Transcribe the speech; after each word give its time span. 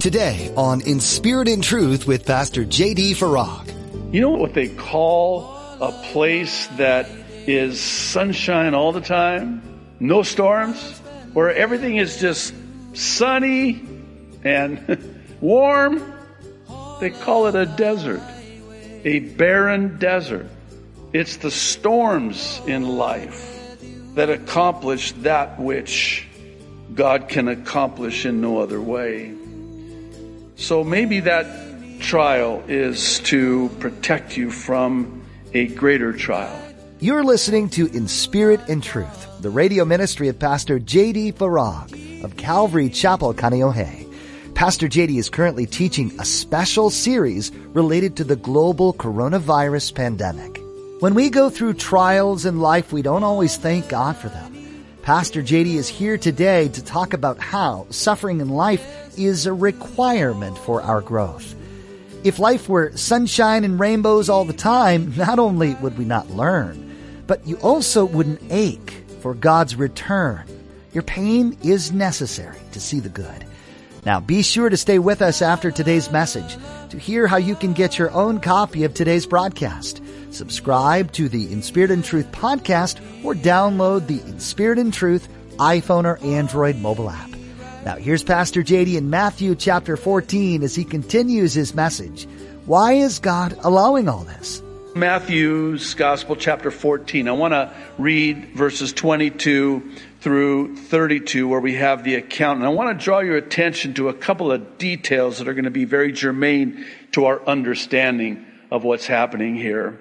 Today 0.00 0.52
on 0.56 0.80
In 0.82 1.00
Spirit 1.00 1.48
and 1.48 1.62
Truth 1.62 2.06
with 2.06 2.24
Pastor 2.24 2.64
J.D. 2.64 3.14
Farag. 3.14 4.14
You 4.14 4.20
know 4.20 4.30
what 4.30 4.54
they 4.54 4.68
call 4.68 5.52
a 5.80 5.90
place 6.12 6.68
that 6.76 7.10
is 7.48 7.80
sunshine 7.80 8.74
all 8.74 8.92
the 8.92 9.00
time? 9.00 9.60
No 9.98 10.22
storms? 10.22 11.00
Where 11.32 11.52
everything 11.52 11.96
is 11.96 12.20
just 12.20 12.54
sunny 12.92 13.82
and 14.44 15.20
warm? 15.40 16.14
They 17.00 17.10
call 17.10 17.48
it 17.48 17.56
a 17.56 17.66
desert. 17.66 18.22
A 19.04 19.18
barren 19.18 19.98
desert. 19.98 20.46
It's 21.12 21.38
the 21.38 21.50
storms 21.50 22.60
in 22.68 22.84
life 22.86 23.76
that 24.14 24.30
accomplish 24.30 25.10
that 25.22 25.58
which 25.58 26.24
God 26.94 27.28
can 27.28 27.48
accomplish 27.48 28.24
in 28.26 28.40
no 28.40 28.60
other 28.60 28.80
way. 28.80 29.34
So 30.58 30.82
maybe 30.82 31.20
that 31.20 32.00
trial 32.00 32.64
is 32.66 33.20
to 33.20 33.68
protect 33.78 34.36
you 34.36 34.50
from 34.50 35.22
a 35.54 35.68
greater 35.68 36.12
trial. 36.12 36.60
You're 36.98 37.22
listening 37.22 37.68
to 37.70 37.86
In 37.86 38.08
Spirit 38.08 38.60
and 38.68 38.82
Truth, 38.82 39.40
the 39.40 39.50
radio 39.50 39.84
ministry 39.84 40.26
of 40.26 40.36
Pastor 40.40 40.80
J.D. 40.80 41.34
Farag 41.34 42.24
of 42.24 42.36
Calvary 42.36 42.90
Chapel, 42.90 43.34
Kaneohe. 43.34 44.04
Pastor 44.56 44.88
JD 44.88 45.16
is 45.18 45.30
currently 45.30 45.64
teaching 45.64 46.12
a 46.18 46.24
special 46.24 46.90
series 46.90 47.52
related 47.68 48.16
to 48.16 48.24
the 48.24 48.34
global 48.34 48.92
coronavirus 48.92 49.94
pandemic. 49.94 50.60
When 50.98 51.14
we 51.14 51.30
go 51.30 51.50
through 51.50 51.74
trials 51.74 52.44
in 52.44 52.58
life, 52.58 52.92
we 52.92 53.02
don't 53.02 53.22
always 53.22 53.56
thank 53.56 53.88
God 53.88 54.16
for 54.16 54.28
them. 54.28 54.48
Pastor 55.02 55.40
JD 55.40 55.76
is 55.76 55.88
here 55.88 56.18
today 56.18 56.68
to 56.70 56.84
talk 56.84 57.14
about 57.14 57.38
how 57.38 57.86
suffering 57.90 58.40
in 58.40 58.48
life 58.48 59.07
is 59.18 59.46
a 59.46 59.52
requirement 59.52 60.56
for 60.58 60.80
our 60.82 61.00
growth. 61.00 61.54
If 62.24 62.38
life 62.38 62.68
were 62.68 62.96
sunshine 62.96 63.64
and 63.64 63.78
rainbows 63.78 64.28
all 64.28 64.44
the 64.44 64.52
time, 64.52 65.14
not 65.16 65.38
only 65.38 65.74
would 65.74 65.98
we 65.98 66.04
not 66.04 66.30
learn, 66.30 66.96
but 67.26 67.46
you 67.46 67.56
also 67.56 68.04
wouldn't 68.04 68.42
ache 68.50 69.04
for 69.20 69.34
God's 69.34 69.76
return. 69.76 70.44
Your 70.92 71.02
pain 71.02 71.56
is 71.62 71.92
necessary 71.92 72.58
to 72.72 72.80
see 72.80 73.00
the 73.00 73.08
good. 73.08 73.44
Now 74.04 74.20
be 74.20 74.42
sure 74.42 74.68
to 74.68 74.76
stay 74.76 74.98
with 74.98 75.20
us 75.20 75.42
after 75.42 75.70
today's 75.70 76.10
message 76.10 76.56
to 76.90 76.98
hear 76.98 77.26
how 77.26 77.36
you 77.36 77.54
can 77.54 77.72
get 77.72 77.98
your 77.98 78.10
own 78.12 78.40
copy 78.40 78.84
of 78.84 78.94
today's 78.94 79.26
broadcast. 79.26 80.02
Subscribe 80.30 81.12
to 81.12 81.28
the 81.28 81.52
In 81.52 81.62
Spirit 81.62 81.90
and 81.90 82.04
Truth 82.04 82.32
podcast 82.32 83.00
or 83.24 83.34
download 83.34 84.06
the 84.06 84.20
In 84.22 84.40
Spirit 84.40 84.78
and 84.78 84.92
Truth 84.92 85.28
iPhone 85.58 86.04
or 86.04 86.18
Android 86.24 86.76
mobile 86.76 87.10
app. 87.10 87.37
Now 87.88 87.96
here's 87.96 88.22
Pastor 88.22 88.62
JD 88.62 88.98
in 88.98 89.08
Matthew 89.08 89.54
chapter 89.54 89.96
14 89.96 90.62
as 90.62 90.74
he 90.74 90.84
continues 90.84 91.54
his 91.54 91.74
message. 91.74 92.28
Why 92.66 92.92
is 92.92 93.18
God 93.18 93.58
allowing 93.62 94.10
all 94.10 94.24
this? 94.24 94.62
Matthew's 94.94 95.94
Gospel, 95.94 96.36
chapter 96.36 96.70
14. 96.70 97.26
I 97.26 97.32
want 97.32 97.52
to 97.52 97.72
read 97.96 98.54
verses 98.54 98.92
22 98.92 99.90
through 100.20 100.76
32, 100.76 101.48
where 101.48 101.60
we 101.60 101.76
have 101.76 102.04
the 102.04 102.16
account. 102.16 102.58
And 102.58 102.66
I 102.66 102.72
want 102.72 102.98
to 102.98 103.02
draw 103.02 103.20
your 103.20 103.38
attention 103.38 103.94
to 103.94 104.10
a 104.10 104.14
couple 104.14 104.52
of 104.52 104.76
details 104.76 105.38
that 105.38 105.48
are 105.48 105.54
going 105.54 105.64
to 105.64 105.70
be 105.70 105.86
very 105.86 106.12
germane 106.12 106.84
to 107.12 107.24
our 107.24 107.42
understanding 107.48 108.44
of 108.70 108.84
what's 108.84 109.06
happening 109.06 109.56
here. 109.56 109.98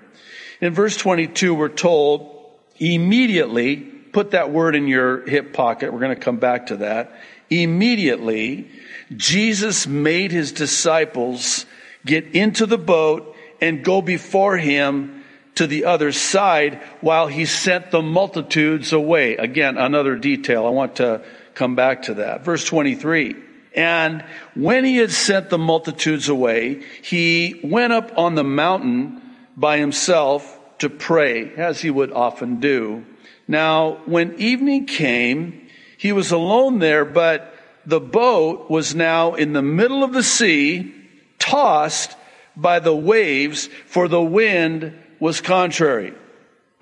In 0.59 0.73
verse 0.73 0.97
22, 0.97 1.53
we're 1.53 1.69
told, 1.69 2.51
immediately, 2.79 3.77
put 3.77 4.31
that 4.31 4.51
word 4.51 4.75
in 4.75 4.87
your 4.87 5.25
hip 5.25 5.53
pocket. 5.53 5.93
We're 5.93 6.01
going 6.01 6.15
to 6.15 6.21
come 6.21 6.37
back 6.37 6.65
to 6.65 6.77
that. 6.77 7.13
Immediately, 7.49 8.69
Jesus 9.15 9.87
made 9.87 10.31
his 10.31 10.51
disciples 10.51 11.65
get 12.05 12.35
into 12.35 12.65
the 12.65 12.77
boat 12.77 13.35
and 13.61 13.83
go 13.83 14.01
before 14.01 14.57
him 14.57 15.23
to 15.55 15.67
the 15.67 15.85
other 15.85 16.11
side 16.11 16.81
while 17.01 17.27
he 17.27 17.45
sent 17.45 17.91
the 17.91 18.01
multitudes 18.01 18.93
away. 18.93 19.37
Again, 19.37 19.77
another 19.77 20.15
detail. 20.15 20.65
I 20.65 20.69
want 20.69 20.97
to 20.97 21.23
come 21.55 21.75
back 21.75 22.03
to 22.03 22.15
that. 22.15 22.45
Verse 22.45 22.63
23. 22.63 23.35
And 23.75 24.23
when 24.55 24.85
he 24.85 24.97
had 24.97 25.11
sent 25.11 25.49
the 25.49 25.57
multitudes 25.57 26.29
away, 26.29 26.83
he 27.01 27.59
went 27.63 27.93
up 27.93 28.17
on 28.17 28.35
the 28.35 28.43
mountain 28.43 29.21
by 29.55 29.77
himself 29.77 30.59
to 30.79 30.89
pray, 30.89 31.53
as 31.55 31.81
he 31.81 31.89
would 31.89 32.11
often 32.11 32.59
do. 32.59 33.05
Now, 33.47 33.99
when 34.05 34.35
evening 34.39 34.85
came, 34.85 35.66
he 35.97 36.11
was 36.11 36.31
alone 36.31 36.79
there, 36.79 37.03
but 37.05 37.53
the 37.85 37.99
boat 37.99 38.69
was 38.69 38.93
now 38.93 39.33
in 39.33 39.53
the 39.53 39.61
middle 39.61 40.03
of 40.03 40.13
the 40.13 40.23
sea, 40.23 40.93
tossed 41.39 42.15
by 42.55 42.79
the 42.79 42.95
waves, 42.95 43.67
for 43.85 44.07
the 44.07 44.21
wind 44.21 44.97
was 45.19 45.41
contrary. 45.41 46.13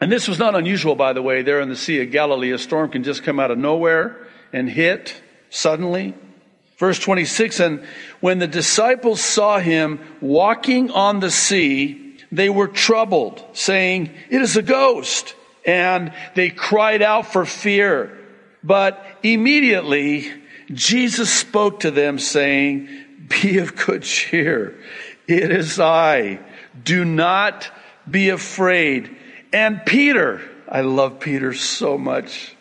And 0.02 0.12
this 0.12 0.28
was 0.28 0.40
not 0.40 0.56
unusual, 0.56 0.96
by 0.96 1.14
the 1.14 1.22
way, 1.22 1.42
there 1.42 1.62
in 1.62 1.70
the 1.70 1.76
Sea 1.76 2.02
of 2.02 2.12
Galilee. 2.12 2.52
A 2.52 2.58
storm 2.58 2.92
can 2.92 3.04
just 3.04 3.24
come 3.24 3.40
out 3.40 3.52
of 3.52 3.58
nowhere 3.58 4.28
and 4.52 4.70
hit 4.70 5.22
suddenly. 5.50 6.14
Verse 6.78 7.00
26, 7.00 7.62
and 7.62 7.86
when 8.20 8.40
the 8.40 8.48
disciples 8.48 9.22
saw 9.22 9.60
him 9.60 10.00
walking 10.20 10.92
on 10.92 11.22
the 11.22 11.32
sea, 11.32 12.18
they 12.32 12.50
were 12.50 12.68
troubled, 12.68 13.44
saying, 13.54 14.12
It 14.30 14.42
is 14.42 14.58
a 14.58 14.62
ghost. 14.62 15.36
And 15.66 16.14
they 16.36 16.50
cried 16.50 17.02
out 17.02 17.32
for 17.32 17.46
fear. 17.46 18.15
But 18.66 19.06
immediately 19.22 20.32
Jesus 20.74 21.32
spoke 21.32 21.82
to 21.82 21.92
them, 21.92 22.18
saying, 22.18 22.90
Be 23.30 23.60
of 23.60 23.76
good 23.76 24.02
cheer. 24.02 24.76
It 25.28 25.52
is 25.52 25.80
I. 25.80 26.40
Do 26.84 27.06
not 27.06 27.70
be 28.10 28.30
afraid. 28.30 29.16
And 29.54 29.86
Peter, 29.86 30.42
I 30.68 30.82
love 30.82 31.20
Peter 31.20 31.54
so 31.54 31.98
much. 31.98 32.56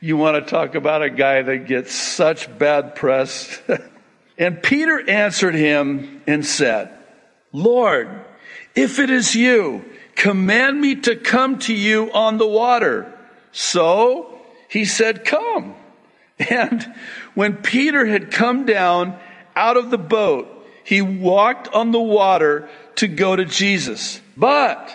You 0.00 0.16
want 0.16 0.42
to 0.42 0.50
talk 0.50 0.76
about 0.76 1.02
a 1.02 1.10
guy 1.10 1.42
that 1.42 1.66
gets 1.66 1.92
such 1.92 2.56
bad 2.58 2.94
press. 2.94 3.60
and 4.38 4.62
Peter 4.62 5.10
answered 5.10 5.56
him 5.56 6.22
and 6.28 6.46
said, 6.46 6.96
Lord, 7.52 8.08
if 8.76 9.00
it 9.00 9.10
is 9.10 9.34
you, 9.34 9.84
command 10.14 10.80
me 10.80 10.94
to 10.94 11.16
come 11.16 11.58
to 11.60 11.74
you 11.74 12.12
on 12.12 12.38
the 12.38 12.46
water. 12.46 13.12
So 13.52 14.39
he 14.70 14.84
said, 14.84 15.24
come. 15.24 15.74
And 16.38 16.94
when 17.34 17.56
Peter 17.56 18.06
had 18.06 18.30
come 18.30 18.64
down 18.64 19.18
out 19.54 19.76
of 19.76 19.90
the 19.90 19.98
boat, 19.98 20.48
he 20.84 21.02
walked 21.02 21.68
on 21.68 21.90
the 21.90 22.00
water 22.00 22.68
to 22.96 23.08
go 23.08 23.36
to 23.36 23.44
Jesus. 23.44 24.20
But 24.36 24.90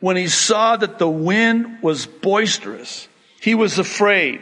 when 0.00 0.16
he 0.16 0.28
saw 0.28 0.76
that 0.76 0.98
the 0.98 1.08
wind 1.08 1.82
was 1.82 2.06
boisterous, 2.06 3.08
he 3.40 3.54
was 3.54 3.78
afraid 3.78 4.40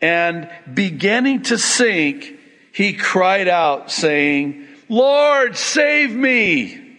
and 0.00 0.48
beginning 0.72 1.42
to 1.42 1.58
sink, 1.58 2.38
he 2.72 2.94
cried 2.94 3.48
out 3.48 3.90
saying, 3.90 4.66
Lord, 4.88 5.56
save 5.56 6.12
me. 6.12 6.98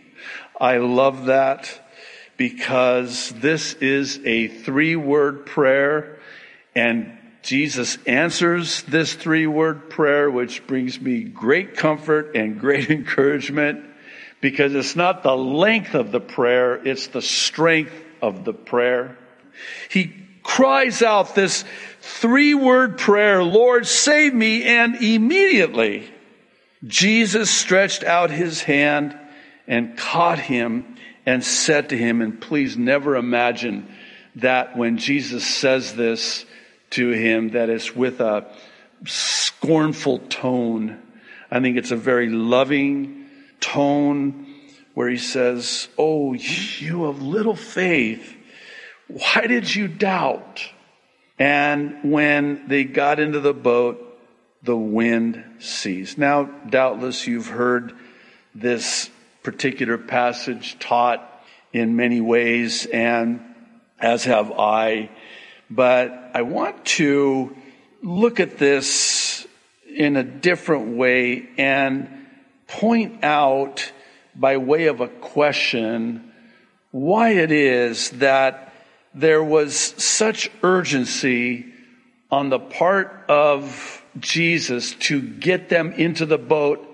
I 0.59 0.77
love 0.77 1.25
that 1.25 1.79
because 2.37 3.29
this 3.29 3.73
is 3.73 4.19
a 4.23 4.47
three 4.47 4.95
word 4.95 5.45
prayer 5.45 6.19
and 6.75 7.17
Jesus 7.41 7.97
answers 8.05 8.83
this 8.83 9.13
three 9.13 9.47
word 9.47 9.89
prayer, 9.89 10.29
which 10.29 10.65
brings 10.67 10.99
me 10.99 11.23
great 11.23 11.75
comfort 11.75 12.35
and 12.35 12.59
great 12.59 12.89
encouragement 12.91 13.85
because 14.41 14.73
it's 14.73 14.95
not 14.95 15.23
the 15.23 15.35
length 15.35 15.93
of 15.93 16.11
the 16.11 16.19
prayer, 16.19 16.75
it's 16.85 17.07
the 17.07 17.21
strength 17.21 17.93
of 18.21 18.43
the 18.43 18.53
prayer. 18.53 19.17
He 19.89 20.13
cries 20.43 21.01
out 21.01 21.35
this 21.35 21.63
three 22.01 22.53
word 22.53 22.97
prayer, 22.97 23.43
Lord, 23.43 23.85
save 23.85 24.33
me. 24.33 24.63
And 24.63 24.95
immediately 24.95 26.11
Jesus 26.85 27.49
stretched 27.49 28.03
out 28.03 28.31
his 28.31 28.61
hand 28.61 29.17
and 29.67 29.97
caught 29.97 30.39
him 30.39 30.95
and 31.25 31.43
said 31.43 31.89
to 31.89 31.97
him, 31.97 32.21
and 32.21 32.41
please 32.41 32.75
never 32.75 33.15
imagine 33.15 33.87
that 34.35 34.75
when 34.75 34.97
Jesus 34.97 35.45
says 35.45 35.93
this, 35.93 36.45
to 36.91 37.09
him 37.09 37.49
that 37.49 37.69
is 37.69 37.95
with 37.95 38.21
a 38.21 38.45
scornful 39.05 40.19
tone. 40.19 41.01
I 41.49 41.59
think 41.59 41.77
it's 41.77 41.91
a 41.91 41.95
very 41.95 42.29
loving 42.29 43.27
tone 43.59 44.47
where 44.93 45.09
he 45.09 45.17
says, 45.17 45.87
Oh, 45.97 46.33
you 46.33 47.05
of 47.05 47.21
little 47.21 47.55
faith, 47.55 48.35
why 49.07 49.47
did 49.47 49.73
you 49.73 49.87
doubt? 49.87 50.63
And 51.39 52.11
when 52.11 52.67
they 52.67 52.83
got 52.83 53.19
into 53.19 53.39
the 53.39 53.53
boat, 53.53 54.07
the 54.63 54.77
wind 54.77 55.43
ceased. 55.59 56.17
Now, 56.17 56.43
doubtless 56.69 57.25
you've 57.25 57.47
heard 57.47 57.93
this 58.53 59.09
particular 59.43 59.97
passage 59.97 60.77
taught 60.77 61.27
in 61.73 61.95
many 61.95 62.21
ways, 62.21 62.85
and 62.85 63.41
as 63.99 64.25
have 64.25 64.51
I. 64.51 65.09
But 65.71 66.31
I 66.33 66.41
want 66.41 66.83
to 66.97 67.55
look 68.03 68.41
at 68.41 68.57
this 68.57 69.47
in 69.87 70.17
a 70.17 70.23
different 70.23 70.97
way 70.97 71.47
and 71.57 72.09
point 72.67 73.23
out 73.23 73.91
by 74.35 74.57
way 74.57 74.87
of 74.87 74.99
a 74.99 75.07
question 75.07 76.31
why 76.91 77.29
it 77.29 77.51
is 77.51 78.09
that 78.11 78.73
there 79.13 79.43
was 79.43 79.75
such 79.75 80.51
urgency 80.61 81.65
on 82.29 82.49
the 82.49 82.59
part 82.59 83.25
of 83.29 84.03
Jesus 84.19 84.93
to 84.95 85.21
get 85.21 85.69
them 85.69 85.93
into 85.93 86.25
the 86.25 86.37
boat 86.37 86.85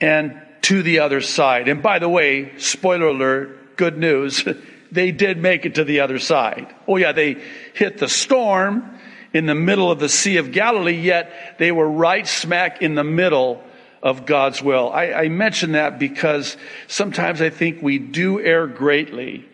and 0.00 0.40
to 0.62 0.82
the 0.82 1.00
other 1.00 1.20
side. 1.20 1.68
And 1.68 1.82
by 1.82 2.00
the 2.00 2.08
way, 2.08 2.58
spoiler 2.58 3.06
alert, 3.06 3.76
good 3.76 3.96
news, 3.96 4.44
they 4.90 5.10
did 5.10 5.38
make 5.38 5.66
it 5.66 5.76
to 5.76 5.84
the 5.84 6.00
other 6.00 6.18
side. 6.18 6.74
Oh 6.86 6.96
yeah, 6.96 7.12
they 7.12 7.42
hit 7.74 7.98
the 7.98 8.08
storm 8.08 8.98
in 9.32 9.46
the 9.46 9.54
middle 9.54 9.90
of 9.90 9.98
the 9.98 10.08
Sea 10.08 10.38
of 10.38 10.52
Galilee, 10.52 10.96
yet 10.96 11.56
they 11.58 11.72
were 11.72 11.88
right 11.88 12.26
smack 12.26 12.82
in 12.82 12.94
the 12.94 13.04
middle 13.04 13.62
of 14.02 14.26
God's 14.26 14.62
will. 14.62 14.90
I, 14.92 15.12
I 15.12 15.28
mention 15.28 15.72
that 15.72 15.98
because 15.98 16.56
sometimes 16.86 17.42
I 17.42 17.50
think 17.50 17.82
we 17.82 17.98
do 17.98 18.40
err 18.40 18.66
greatly 18.66 19.44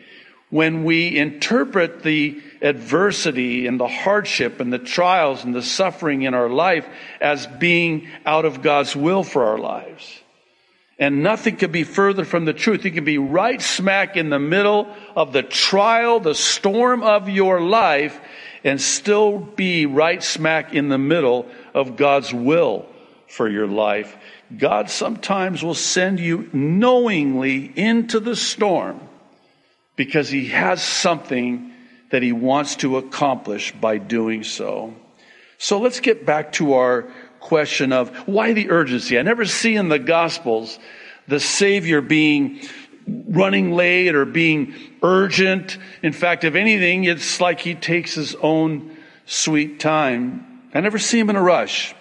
when 0.50 0.84
we 0.84 1.16
interpret 1.16 2.02
the 2.02 2.40
adversity 2.62 3.66
and 3.66 3.80
the 3.80 3.88
hardship 3.88 4.60
and 4.60 4.72
the 4.72 4.78
trials 4.78 5.44
and 5.44 5.54
the 5.54 5.62
suffering 5.62 6.22
in 6.22 6.34
our 6.34 6.48
life 6.48 6.86
as 7.20 7.46
being 7.46 8.08
out 8.24 8.44
of 8.44 8.62
God's 8.62 8.94
will 8.94 9.24
for 9.24 9.46
our 9.46 9.58
lives. 9.58 10.20
And 10.98 11.22
nothing 11.22 11.56
could 11.56 11.72
be 11.72 11.84
further 11.84 12.24
from 12.24 12.44
the 12.44 12.52
truth. 12.52 12.84
You 12.84 12.92
can 12.92 13.04
be 13.04 13.18
right 13.18 13.60
smack 13.60 14.16
in 14.16 14.30
the 14.30 14.38
middle 14.38 14.94
of 15.16 15.32
the 15.32 15.42
trial, 15.42 16.20
the 16.20 16.34
storm 16.34 17.02
of 17.02 17.28
your 17.28 17.60
life, 17.60 18.20
and 18.62 18.80
still 18.80 19.38
be 19.38 19.86
right 19.86 20.22
smack 20.22 20.72
in 20.72 20.88
the 20.88 20.98
middle 20.98 21.46
of 21.74 21.96
God's 21.96 22.32
will 22.32 22.86
for 23.26 23.48
your 23.48 23.66
life. 23.66 24.16
God 24.56 24.88
sometimes 24.88 25.64
will 25.64 25.74
send 25.74 26.20
you 26.20 26.48
knowingly 26.52 27.72
into 27.76 28.20
the 28.20 28.36
storm 28.36 29.00
because 29.96 30.28
He 30.28 30.48
has 30.48 30.82
something 30.82 31.72
that 32.10 32.22
He 32.22 32.32
wants 32.32 32.76
to 32.76 32.96
accomplish 32.96 33.72
by 33.72 33.98
doing 33.98 34.44
so. 34.44 34.94
So 35.58 35.80
let's 35.80 36.00
get 36.00 36.26
back 36.26 36.52
to 36.52 36.74
our 36.74 37.08
question 37.44 37.92
of 37.92 38.08
why 38.26 38.54
the 38.54 38.70
urgency. 38.70 39.18
I 39.18 39.22
never 39.22 39.44
see 39.44 39.76
in 39.76 39.88
the 39.90 39.98
Gospels 39.98 40.78
the 41.28 41.38
Savior 41.38 42.00
being 42.00 42.60
running 43.06 43.72
late 43.72 44.14
or 44.14 44.24
being 44.24 44.74
urgent. 45.02 45.76
In 46.02 46.12
fact, 46.12 46.44
if 46.44 46.54
anything, 46.54 47.04
it's 47.04 47.40
like 47.40 47.60
he 47.60 47.74
takes 47.74 48.14
his 48.14 48.34
own 48.36 48.96
sweet 49.26 49.78
time. 49.78 50.62
I 50.72 50.80
never 50.80 50.98
see 50.98 51.18
him 51.18 51.28
in 51.30 51.36
a 51.36 51.42
rush. 51.42 51.94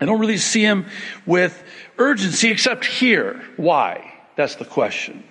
I 0.00 0.06
don't 0.06 0.18
really 0.18 0.38
see 0.38 0.62
him 0.62 0.86
with 1.26 1.62
urgency 1.98 2.50
except 2.50 2.86
here. 2.86 3.42
Why? 3.58 4.14
That's 4.36 4.56
the 4.56 4.64
question. 4.64 5.22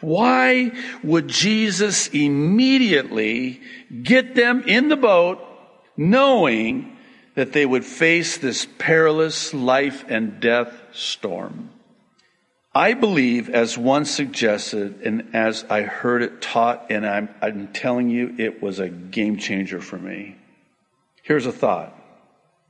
Why 0.00 0.72
would 1.04 1.28
Jesus 1.28 2.08
immediately 2.08 3.60
get 4.02 4.34
them 4.34 4.64
in 4.66 4.88
the 4.88 4.96
boat 4.96 5.38
knowing 5.96 6.96
that 7.34 7.52
they 7.52 7.64
would 7.64 7.84
face 7.84 8.38
this 8.38 8.66
perilous 8.78 9.54
life 9.54 10.04
and 10.08 10.40
death 10.40 10.72
storm? 10.92 11.70
I 12.74 12.94
believe, 12.94 13.48
as 13.48 13.76
one 13.76 14.04
suggested, 14.04 15.00
and 15.02 15.34
as 15.34 15.64
I 15.68 15.82
heard 15.82 16.22
it 16.22 16.40
taught, 16.40 16.86
and 16.90 17.04
I'm, 17.04 17.28
I'm 17.42 17.68
telling 17.72 18.10
you, 18.10 18.34
it 18.38 18.62
was 18.62 18.78
a 18.78 18.88
game 18.88 19.38
changer 19.38 19.80
for 19.80 19.98
me. 19.98 20.36
Here's 21.22 21.46
a 21.46 21.52
thought 21.52 21.96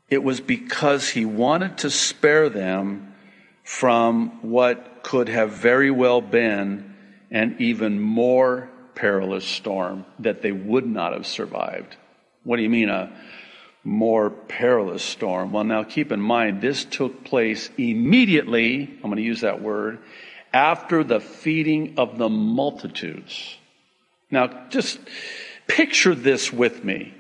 it 0.08 0.24
was 0.24 0.40
because 0.40 1.10
he 1.10 1.24
wanted 1.24 1.78
to 1.78 1.90
spare 1.90 2.48
them 2.48 3.14
from 3.62 4.42
what 4.42 5.04
could 5.04 5.28
have 5.28 5.50
very 5.50 5.90
well 5.90 6.20
been 6.20 6.96
an 7.30 7.56
even 7.60 8.00
more 8.00 8.68
perilous 8.96 9.44
storm 9.44 10.04
that 10.18 10.42
they 10.42 10.50
would 10.50 10.86
not 10.86 11.12
have 11.12 11.26
survived. 11.26 11.96
What 12.42 12.56
do 12.56 12.62
you 12.62 12.70
mean, 12.70 12.88
a 12.88 13.12
more 13.84 14.30
perilous 14.30 15.02
storm? 15.02 15.52
Well, 15.52 15.64
now 15.64 15.84
keep 15.84 16.12
in 16.12 16.20
mind, 16.20 16.60
this 16.60 16.84
took 16.84 17.24
place 17.24 17.70
immediately, 17.78 18.82
I'm 18.82 19.10
going 19.10 19.16
to 19.16 19.22
use 19.22 19.40
that 19.40 19.62
word, 19.62 19.98
after 20.52 21.04
the 21.04 21.20
feeding 21.20 21.94
of 21.96 22.18
the 22.18 22.28
multitudes. 22.28 23.56
Now, 24.30 24.66
just 24.68 24.98
picture 25.66 26.14
this 26.14 26.52
with 26.52 26.84
me 26.84 27.14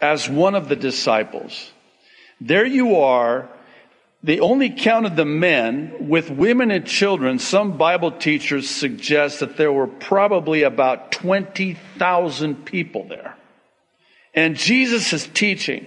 as 0.00 0.28
one 0.28 0.54
of 0.54 0.68
the 0.68 0.76
disciples. 0.76 1.70
There 2.40 2.66
you 2.66 2.96
are. 2.96 3.48
They 4.24 4.38
only 4.38 4.70
counted 4.70 5.16
the 5.16 5.24
men 5.24 6.08
with 6.08 6.30
women 6.30 6.70
and 6.70 6.86
children. 6.86 7.38
Some 7.40 7.76
Bible 7.76 8.12
teachers 8.12 8.70
suggest 8.70 9.40
that 9.40 9.56
there 9.56 9.72
were 9.72 9.88
probably 9.88 10.62
about 10.62 11.10
20,000 11.12 12.64
people 12.64 13.06
there. 13.08 13.36
And 14.34 14.56
Jesus 14.56 15.12
is 15.12 15.26
teaching. 15.26 15.86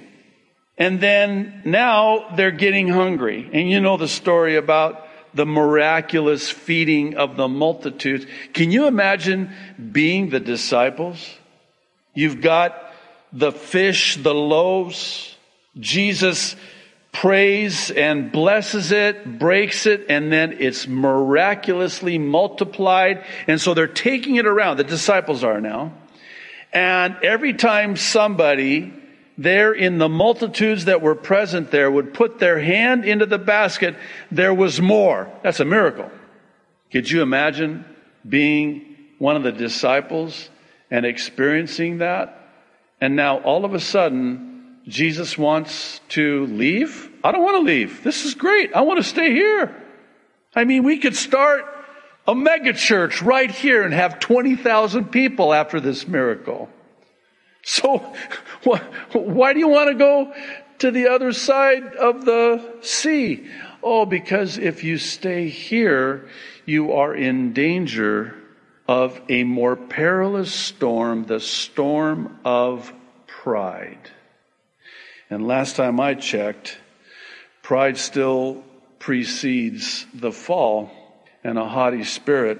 And 0.78 1.00
then 1.00 1.62
now 1.66 2.36
they're 2.36 2.52
getting 2.52 2.88
hungry. 2.88 3.50
And 3.54 3.70
you 3.70 3.80
know 3.80 3.98
the 3.98 4.08
story 4.08 4.56
about 4.58 5.08
the 5.34 5.46
miraculous 5.46 6.50
feeding 6.50 7.16
of 7.18 7.38
the 7.38 7.48
multitudes. 7.48 8.26
Can 8.54 8.72
you 8.72 8.88
imagine 8.88 9.52
being 9.92 10.30
the 10.30 10.40
disciples? 10.40 11.38
You've 12.14 12.42
got 12.42 12.82
the 13.34 13.52
fish, 13.52 14.16
the 14.16 14.34
loaves, 14.34 15.36
Jesus 15.78 16.56
prays 17.12 17.92
and 17.92 18.32
blesses 18.32 18.92
it, 18.92 19.40
breaks 19.40 19.86
it, 19.86 20.06
and 20.10 20.32
then 20.32 20.58
it's 20.60 20.88
miraculously 20.88 22.18
multiplied. 22.18 23.24
And 23.48 23.60
so 23.60 23.74
they're 23.74 23.88
taking 23.88 24.36
it 24.36 24.46
around. 24.46 24.78
The 24.78 24.84
disciples 24.84 25.44
are 25.44 25.62
now. 25.62 25.94
And 26.76 27.16
every 27.24 27.54
time 27.54 27.96
somebody 27.96 28.94
there 29.38 29.74
in 29.74 29.98
the 29.98 30.10
multitudes 30.10 30.86
that 30.86 31.02
were 31.02 31.16
present 31.16 31.72
there 31.72 31.90
would 31.90 32.14
put 32.14 32.38
their 32.40 32.60
hand 32.60 33.06
into 33.06 33.26
the 33.26 33.38
basket, 33.40 33.96
there 34.30 34.54
was 34.54 34.82
more. 34.82 35.32
That's 35.42 35.62
a 35.62 35.66
miracle. 35.66 36.12
Could 36.92 37.10
you 37.10 37.22
imagine 37.22 37.86
being 38.28 38.96
one 39.20 39.38
of 39.38 39.44
the 39.44 39.54
disciples 39.54 40.50
and 40.92 41.06
experiencing 41.06 42.00
that? 42.00 42.42
And 43.00 43.16
now 43.16 43.40
all 43.40 43.64
of 43.64 43.74
a 43.74 43.80
sudden, 43.80 44.80
Jesus 44.86 45.38
wants 45.38 46.02
to 46.10 46.46
leave? 46.48 47.10
I 47.24 47.32
don't 47.32 47.42
want 47.42 47.56
to 47.56 47.66
leave. 47.66 48.04
This 48.04 48.26
is 48.26 48.36
great. 48.36 48.74
I 48.74 48.82
want 48.82 48.98
to 48.98 49.04
stay 49.04 49.32
here. 49.32 49.76
I 50.54 50.66
mean, 50.66 50.84
we 50.84 50.98
could 51.00 51.16
start 51.16 51.66
a 52.28 52.36
mega 52.36 52.74
church 52.74 53.22
right 53.22 53.52
here 53.52 53.84
and 53.84 53.94
have 53.94 54.20
20,000 54.20 55.06
people 55.12 55.54
after 55.54 55.80
this 55.80 56.08
miracle. 56.08 56.70
So, 57.64 57.98
why 59.14 59.54
do 59.54 59.60
you 59.60 59.68
want 59.68 59.90
to 59.90 59.96
go 59.96 60.34
to 60.80 60.92
the 60.92 61.08
other 61.08 61.32
side 61.32 61.96
of 61.96 62.26
the 62.26 62.78
sea? 62.82 63.48
Oh, 63.84 64.06
because 64.06 64.58
if 64.58 64.84
you 64.84 64.98
stay 64.98 65.50
here, 65.50 66.30
you 66.66 66.94
are 66.94 67.14
in 67.14 67.54
danger 67.54 68.36
of 68.88 69.20
a 69.30 69.44
more 69.44 69.76
perilous 69.76 70.54
storm, 70.54 71.26
the 71.26 71.40
storm 71.40 72.40
of 72.46 72.92
pride. 73.28 74.12
And 75.30 75.48
last 75.48 75.76
time 75.76 76.00
I 76.00 76.14
checked, 76.14 76.78
pride 77.64 77.98
still 77.98 78.64
precedes 79.00 80.06
the 80.14 80.32
fall 80.32 80.92
and 81.46 81.60
a 81.60 81.70
haughty 81.70 82.04
spirit, 82.04 82.60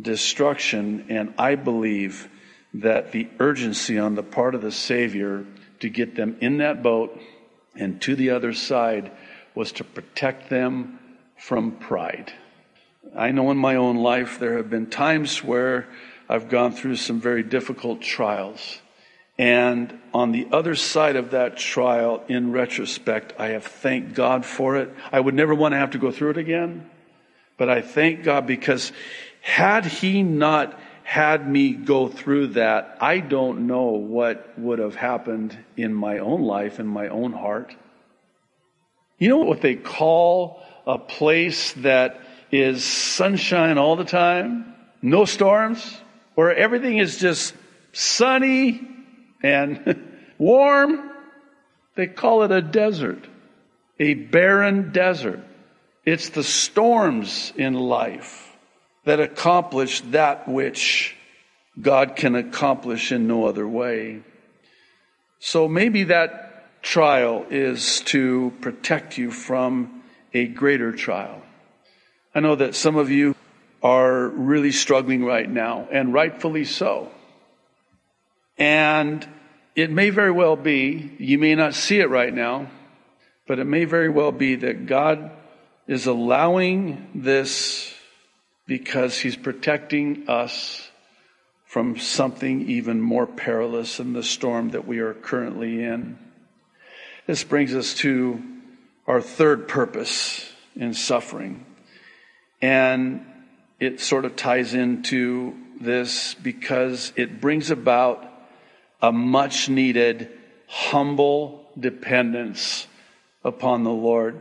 destruction. 0.00 1.06
And 1.10 1.34
I 1.38 1.54
believe 1.56 2.28
that 2.72 3.12
the 3.12 3.28
urgency 3.38 3.98
on 3.98 4.14
the 4.14 4.22
part 4.22 4.54
of 4.54 4.62
the 4.62 4.72
Savior 4.72 5.44
to 5.80 5.88
get 5.90 6.16
them 6.16 6.36
in 6.40 6.58
that 6.58 6.82
boat 6.82 7.20
and 7.76 8.00
to 8.02 8.16
the 8.16 8.30
other 8.30 8.54
side 8.54 9.12
was 9.54 9.72
to 9.72 9.84
protect 9.84 10.48
them 10.48 10.98
from 11.36 11.72
pride. 11.72 12.32
I 13.14 13.30
know 13.30 13.50
in 13.50 13.58
my 13.58 13.76
own 13.76 13.98
life 13.98 14.38
there 14.38 14.56
have 14.56 14.70
been 14.70 14.86
times 14.86 15.44
where 15.44 15.86
I've 16.28 16.48
gone 16.48 16.72
through 16.72 16.96
some 16.96 17.20
very 17.20 17.42
difficult 17.42 18.00
trials. 18.00 18.78
And 19.36 20.00
on 20.14 20.32
the 20.32 20.48
other 20.50 20.74
side 20.74 21.16
of 21.16 21.32
that 21.32 21.58
trial, 21.58 22.24
in 22.28 22.52
retrospect, 22.52 23.34
I 23.38 23.48
have 23.48 23.64
thanked 23.64 24.14
God 24.14 24.46
for 24.46 24.76
it. 24.76 24.94
I 25.12 25.20
would 25.20 25.34
never 25.34 25.54
want 25.54 25.72
to 25.72 25.78
have 25.78 25.90
to 25.90 25.98
go 25.98 26.10
through 26.10 26.30
it 26.30 26.38
again, 26.38 26.88
but 27.56 27.68
I 27.68 27.80
thank 27.80 28.24
God 28.24 28.46
because 28.46 28.92
had 29.40 29.84
He 29.84 30.22
not 30.22 30.78
had 31.04 31.48
me 31.48 31.72
go 31.72 32.08
through 32.08 32.48
that, 32.48 32.96
I 33.00 33.18
don't 33.20 33.66
know 33.66 33.90
what 33.90 34.58
would 34.58 34.78
have 34.78 34.94
happened 34.94 35.56
in 35.76 35.92
my 35.92 36.18
own 36.18 36.42
life, 36.42 36.80
in 36.80 36.86
my 36.86 37.08
own 37.08 37.32
heart. 37.32 37.76
You 39.18 39.28
know 39.28 39.38
what 39.38 39.60
they 39.60 39.76
call 39.76 40.62
a 40.86 40.98
place 40.98 41.72
that 41.74 42.20
is 42.50 42.84
sunshine 42.84 43.78
all 43.78 43.96
the 43.96 44.04
time? 44.04 44.74
No 45.02 45.24
storms? 45.24 46.00
Where 46.34 46.54
everything 46.54 46.98
is 46.98 47.18
just 47.18 47.54
sunny 47.92 48.80
and 49.42 50.02
warm. 50.38 51.10
They 51.96 52.06
call 52.06 52.42
it 52.42 52.50
a 52.50 52.62
desert, 52.62 53.24
a 54.00 54.14
barren 54.14 54.90
desert. 54.90 55.40
It's 56.04 56.28
the 56.30 56.44
storms 56.44 57.52
in 57.56 57.74
life 57.74 58.54
that 59.04 59.20
accomplish 59.20 60.00
that 60.02 60.48
which 60.48 61.16
God 61.80 62.16
can 62.16 62.34
accomplish 62.34 63.10
in 63.10 63.26
no 63.26 63.46
other 63.46 63.66
way. 63.66 64.22
So 65.38 65.66
maybe 65.68 66.04
that 66.04 66.82
trial 66.82 67.46
is 67.50 68.00
to 68.00 68.52
protect 68.60 69.16
you 69.16 69.30
from 69.30 70.02
a 70.32 70.46
greater 70.46 70.92
trial. 70.92 71.42
I 72.34 72.40
know 72.40 72.56
that 72.56 72.74
some 72.74 72.96
of 72.96 73.10
you 73.10 73.34
are 73.82 74.28
really 74.28 74.72
struggling 74.72 75.24
right 75.24 75.48
now, 75.48 75.86
and 75.92 76.12
rightfully 76.12 76.64
so. 76.64 77.10
And 78.56 79.26
it 79.76 79.90
may 79.90 80.10
very 80.10 80.30
well 80.30 80.56
be, 80.56 81.12
you 81.18 81.38
may 81.38 81.54
not 81.54 81.74
see 81.74 82.00
it 82.00 82.08
right 82.08 82.32
now, 82.32 82.70
but 83.46 83.58
it 83.58 83.66
may 83.66 83.84
very 83.84 84.08
well 84.08 84.32
be 84.32 84.56
that 84.56 84.86
God 84.86 85.30
is 85.86 86.06
allowing 86.06 87.08
this 87.14 87.92
because 88.66 89.18
He's 89.18 89.36
protecting 89.36 90.28
us 90.28 90.88
from 91.66 91.98
something 91.98 92.68
even 92.68 93.00
more 93.00 93.26
perilous 93.26 93.96
than 93.96 94.12
the 94.12 94.22
storm 94.22 94.70
that 94.70 94.86
we 94.86 95.00
are 95.00 95.14
currently 95.14 95.82
in. 95.82 96.18
This 97.26 97.42
brings 97.42 97.74
us 97.74 97.94
to 97.96 98.42
our 99.06 99.20
third 99.20 99.66
purpose 99.66 100.50
in 100.76 100.94
suffering. 100.94 101.66
And 102.62 103.26
it 103.80 104.00
sort 104.00 104.24
of 104.24 104.36
ties 104.36 104.72
into 104.72 105.54
this 105.80 106.34
because 106.34 107.12
it 107.16 107.40
brings 107.40 107.70
about 107.70 108.24
a 109.02 109.12
much 109.12 109.68
needed 109.68 110.30
humble 110.68 111.68
dependence 111.78 112.86
upon 113.42 113.82
the 113.82 113.90
Lord. 113.90 114.38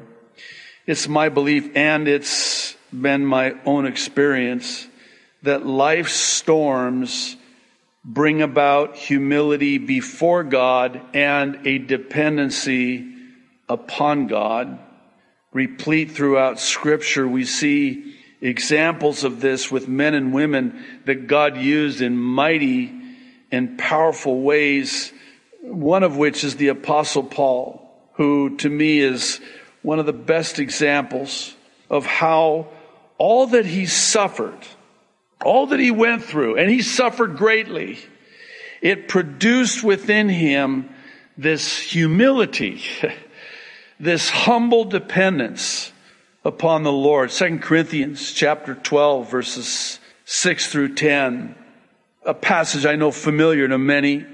It's 0.85 1.07
my 1.07 1.29
belief 1.29 1.77
and 1.77 2.09
it's 2.09 2.75
been 2.91 3.25
my 3.25 3.55
own 3.65 3.85
experience 3.85 4.85
that 5.41 5.65
life's 5.65 6.13
storms 6.13 7.37
bring 8.03 8.41
about 8.41 8.97
humility 8.97 9.77
before 9.77 10.43
God 10.43 10.99
and 11.13 11.65
a 11.65 11.77
dependency 11.77 13.15
upon 13.69 14.27
God. 14.27 14.77
Replete 15.53 16.11
throughout 16.11 16.59
scripture, 16.59 17.25
we 17.25 17.45
see 17.45 18.15
examples 18.41 19.23
of 19.23 19.39
this 19.39 19.71
with 19.71 19.87
men 19.87 20.13
and 20.13 20.33
women 20.33 20.83
that 21.05 21.27
God 21.27 21.55
used 21.55 22.01
in 22.01 22.17
mighty 22.17 22.91
and 23.53 23.77
powerful 23.79 24.41
ways, 24.41 25.13
one 25.61 26.03
of 26.03 26.17
which 26.17 26.43
is 26.43 26.57
the 26.57 26.67
Apostle 26.67 27.23
Paul, 27.23 27.79
who 28.15 28.57
to 28.57 28.69
me 28.69 28.99
is 28.99 29.39
one 29.83 29.99
of 29.99 30.05
the 30.05 30.13
best 30.13 30.57
examples 30.57 31.55
of 31.89 32.05
how 32.05 32.67
all 33.17 33.47
that 33.47 33.65
he 33.65 33.85
suffered, 33.85 34.57
all 35.45 35.67
that 35.67 35.79
he 35.79 35.91
went 35.91 36.23
through, 36.23 36.57
and 36.57 36.69
he 36.69 36.81
suffered 36.81 37.37
greatly, 37.37 37.99
it 38.81 39.07
produced 39.07 39.83
within 39.83 40.27
him 40.27 40.89
this 41.37 41.77
humility, 41.77 42.81
this 43.99 44.29
humble 44.29 44.85
dependence 44.85 45.91
upon 46.43 46.83
the 46.83 46.91
Lord. 46.91 47.31
Second 47.31 47.61
Corinthians 47.61 48.33
chapter 48.33 48.73
12 48.73 49.29
verses 49.29 49.99
6 50.25 50.67
through 50.67 50.95
10 50.95 51.55
a 52.25 52.33
passage 52.33 52.85
I 52.85 52.95
know 52.95 53.11
familiar 53.11 53.67
to 53.67 53.77
many, 53.77 54.25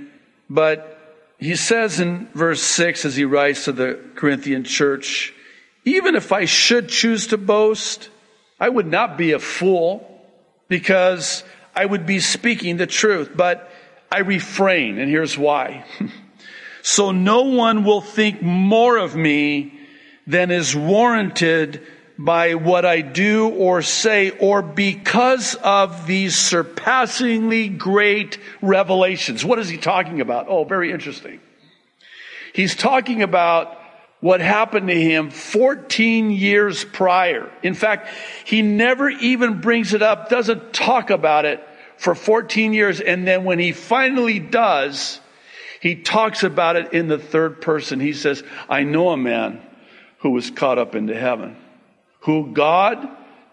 but 0.50 0.96
he 1.38 1.56
says 1.56 2.00
in 2.00 2.28
verse 2.34 2.62
6 2.62 3.06
as 3.06 3.16
he 3.16 3.26
writes 3.26 3.66
to 3.66 3.72
the 3.72 4.00
Corinthian 4.16 4.64
church, 4.64 5.34
even 5.86 6.16
if 6.16 6.32
I 6.32 6.46
should 6.46 6.90
choose 6.90 7.28
to 7.28 7.38
boast, 7.38 8.10
I 8.60 8.70
would 8.70 8.88
not 8.88 9.18
be 9.18 9.32
a 9.32 9.40
fool 9.40 10.06
because 10.68 11.44
I 11.76 11.86
would 11.86 12.06
be 12.06 12.20
speaking 12.20 12.78
the 12.78 12.88
truth, 12.88 13.32
but 13.36 13.72
I 14.12 14.20
refrain, 14.20 14.98
and 15.00 15.10
here's 15.10 15.38
why. 15.38 15.86
so 16.82 17.12
no 17.12 17.44
one 17.44 17.84
will 17.84 18.02
think 18.02 18.42
more 18.42 18.98
of 18.98 19.16
me 19.16 19.74
than 20.28 20.52
is 20.52 20.76
warranted 20.76 21.86
by 22.18 22.56
what 22.56 22.86
I 22.86 23.00
do 23.00 23.48
or 23.48 23.82
say 23.82 24.32
or 24.32 24.62
because 24.62 25.56
of 25.56 26.06
these 26.06 26.36
surpassingly 26.36 27.70
great 27.70 28.38
revelations. 28.62 29.46
What 29.46 29.58
is 29.58 29.70
he 29.70 29.78
talking 29.78 30.20
about? 30.20 30.48
Oh, 30.50 30.66
very 30.66 30.92
interesting. 30.92 31.40
He's 32.54 32.76
talking 32.76 33.24
about 33.24 33.79
what 34.20 34.42
happened 34.42 34.88
to 34.90 35.02
him 35.02 35.30
14 35.30 36.32
years 36.32 36.84
prior. 36.84 37.50
In 37.64 37.74
fact, 37.74 38.10
he 38.46 38.62
never 38.62 39.10
even 39.10 39.62
brings 39.62 39.94
it 39.94 40.02
up, 40.02 40.30
doesn't 40.30 40.74
talk 40.74 41.10
about 41.10 41.46
it 41.46 41.64
for 41.98 42.16
14 42.16 42.74
years. 42.74 43.00
And 43.00 43.28
then 43.28 43.44
when 43.46 43.60
he 43.60 43.72
finally 43.72 44.40
does, 44.40 45.22
he 45.82 45.96
talks 45.96 46.44
about 46.44 46.76
it 46.76 46.94
in 46.94 47.08
the 47.08 47.18
third 47.18 47.62
person. 47.62 48.00
He 48.00 48.14
says, 48.14 48.44
I 48.68 48.84
know 48.84 49.10
a 49.10 49.18
man 49.18 49.62
who 50.20 50.32
was 50.32 50.52
caught 50.52 50.78
up 50.78 50.96
into 50.96 51.18
heaven 51.18 51.56
who 52.22 52.52
God 52.54 53.08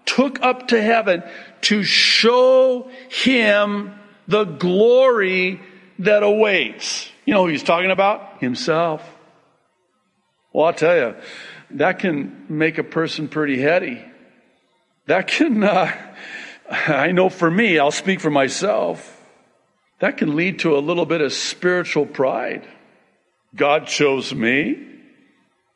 took 0.05 0.43
up 0.43 0.69
to 0.69 0.81
heaven 0.81 1.23
to 1.63 1.83
show 1.83 2.91
him 3.09 3.93
the 4.29 4.45
glory 4.45 5.61
that 6.01 6.23
awaits. 6.23 7.11
You 7.25 7.35
know 7.35 7.45
who 7.45 7.51
he's 7.51 7.63
talking 7.63 7.91
about? 7.91 8.41
Himself. 8.41 9.03
Well, 10.57 10.69
I'll 10.69 10.73
tell 10.73 10.97
you, 10.97 11.15
that 11.73 11.99
can 11.99 12.47
make 12.49 12.79
a 12.79 12.83
person 12.83 13.29
pretty 13.29 13.61
heady. 13.61 14.03
That 15.05 15.27
can, 15.27 15.63
uh, 15.65 15.93
I 16.71 17.13
know 17.13 17.29
for 17.29 17.51
me, 17.51 17.79
I'll 17.79 17.91
speak 17.91 18.21
for 18.21 18.31
myself, 18.31 19.23
that 19.99 20.17
can 20.17 20.35
lead 20.35 20.61
to 20.61 20.79
a 20.79 20.81
little 20.81 21.05
bit 21.05 21.21
of 21.21 21.35
spiritual 21.35 22.07
pride. 22.07 22.67
God 23.55 23.87
chose 23.87 24.35
me 24.35 24.83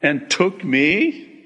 and 0.01 0.31
took 0.31 0.65
me 0.65 1.45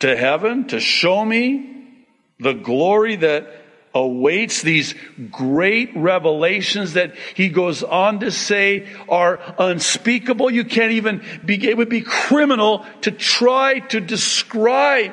to 0.00 0.16
heaven 0.16 0.66
to 0.66 0.80
show 0.80 1.24
me 1.24 2.02
the 2.40 2.54
glory 2.54 3.14
that 3.14 3.46
awaits 3.94 4.62
these 4.62 4.94
great 5.30 5.90
revelations 5.94 6.94
that 6.94 7.14
he 7.34 7.48
goes 7.48 7.82
on 7.82 8.20
to 8.20 8.30
say 8.30 8.88
are 9.08 9.40
unspeakable. 9.58 10.50
You 10.50 10.64
can't 10.64 10.92
even 10.92 11.24
be, 11.44 11.68
it 11.68 11.76
would 11.76 11.88
be 11.88 12.00
criminal 12.00 12.84
to 13.02 13.12
try 13.12 13.78
to 13.78 14.00
describe 14.00 15.12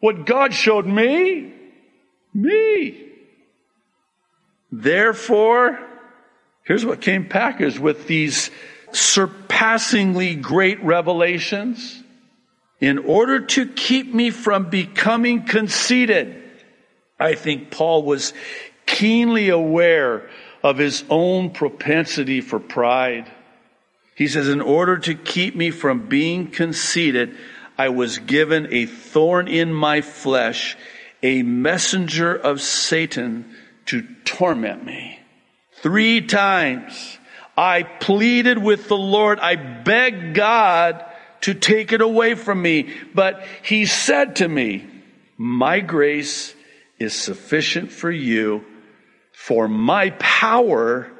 what 0.00 0.26
God 0.26 0.52
showed 0.52 0.86
me. 0.86 1.54
Me. 2.34 3.00
Therefore, 4.72 5.78
here's 6.64 6.84
what 6.84 7.00
came 7.00 7.28
packaged 7.28 7.78
with 7.78 8.08
these 8.08 8.50
surpassingly 8.90 10.34
great 10.34 10.82
revelations 10.82 12.02
in 12.80 12.98
order 12.98 13.40
to 13.40 13.66
keep 13.66 14.12
me 14.12 14.30
from 14.30 14.68
becoming 14.68 15.44
conceited. 15.44 16.43
I 17.18 17.34
think 17.34 17.70
Paul 17.70 18.02
was 18.02 18.32
keenly 18.86 19.48
aware 19.48 20.28
of 20.62 20.78
his 20.78 21.04
own 21.10 21.50
propensity 21.50 22.40
for 22.40 22.58
pride. 22.58 23.30
He 24.14 24.28
says, 24.28 24.48
in 24.48 24.60
order 24.60 24.98
to 24.98 25.14
keep 25.14 25.54
me 25.56 25.70
from 25.70 26.08
being 26.08 26.50
conceited, 26.50 27.36
I 27.76 27.88
was 27.88 28.18
given 28.18 28.72
a 28.72 28.86
thorn 28.86 29.48
in 29.48 29.72
my 29.72 30.00
flesh, 30.00 30.76
a 31.22 31.42
messenger 31.42 32.34
of 32.34 32.60
Satan 32.60 33.54
to 33.86 34.06
torment 34.24 34.84
me. 34.84 35.18
Three 35.82 36.20
times 36.20 37.18
I 37.56 37.82
pleaded 37.82 38.58
with 38.58 38.88
the 38.88 38.96
Lord. 38.96 39.38
I 39.40 39.56
begged 39.56 40.34
God 40.34 41.04
to 41.42 41.54
take 41.54 41.92
it 41.92 42.00
away 42.00 42.36
from 42.36 42.62
me. 42.62 42.94
But 43.14 43.44
he 43.62 43.86
said 43.86 44.36
to 44.36 44.48
me, 44.48 44.86
my 45.36 45.80
grace 45.80 46.53
is 46.98 47.14
sufficient 47.14 47.90
for 47.90 48.10
you, 48.10 48.64
for 49.32 49.68
my 49.68 50.10
power 50.10 51.10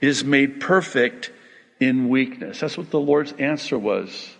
is 0.00 0.24
made 0.24 0.60
perfect 0.60 1.30
in 1.80 2.08
weakness. 2.08 2.60
That's 2.60 2.76
what 2.76 2.90
the 2.90 3.00
Lord's 3.00 3.32
answer 3.32 3.78
was. 3.78 4.36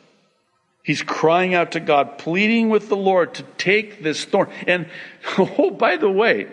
He's 0.83 1.03
crying 1.03 1.55
out 1.55 1.73
to 1.73 1.81
God, 1.81 2.19
pleading 2.19 2.69
with 2.69 2.89
the 2.89 2.97
Lord 2.97 3.35
to 3.35 3.45
take 3.57 4.03
this 4.03 4.25
thorn. 4.25 4.51
And, 4.67 4.89
oh, 5.39 5.71
by 5.71 5.97
the 5.97 6.11
way, 6.11 6.49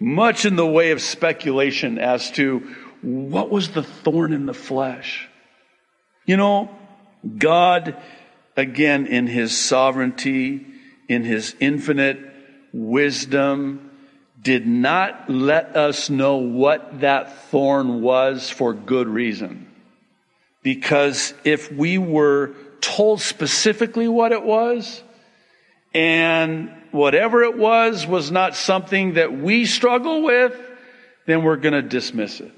much 0.00 0.44
in 0.44 0.56
the 0.56 0.66
way 0.66 0.90
of 0.90 1.02
speculation 1.02 1.98
as 1.98 2.30
to 2.32 2.74
what 3.02 3.50
was 3.50 3.70
the 3.70 3.82
thorn 3.82 4.32
in 4.32 4.46
the 4.46 4.54
flesh. 4.54 5.28
You 6.24 6.36
know, 6.36 6.70
God 7.36 7.96
again 8.56 9.06
in 9.06 9.26
his 9.26 9.56
sovereignty, 9.56 10.66
in 11.08 11.24
his 11.24 11.54
infinite 11.60 12.18
wisdom, 12.72 13.90
did 14.40 14.66
not 14.66 15.28
let 15.28 15.76
us 15.76 16.10
know 16.10 16.36
what 16.36 17.00
that 17.00 17.50
thorn 17.50 18.02
was 18.02 18.50
for 18.50 18.72
good 18.72 19.08
reason. 19.08 19.66
Because 20.62 21.34
if 21.44 21.72
we 21.72 21.98
were 21.98 22.54
told 22.80 23.20
specifically 23.20 24.08
what 24.08 24.32
it 24.32 24.42
was, 24.42 25.02
and 25.94 26.70
whatever 26.90 27.42
it 27.42 27.56
was 27.56 28.06
was 28.06 28.30
not 28.30 28.54
something 28.54 29.14
that 29.14 29.32
we 29.36 29.66
struggle 29.66 30.22
with, 30.22 30.58
then 31.26 31.42
we're 31.42 31.56
going 31.56 31.74
to 31.74 31.82
dismiss 31.82 32.40
it. 32.40 32.52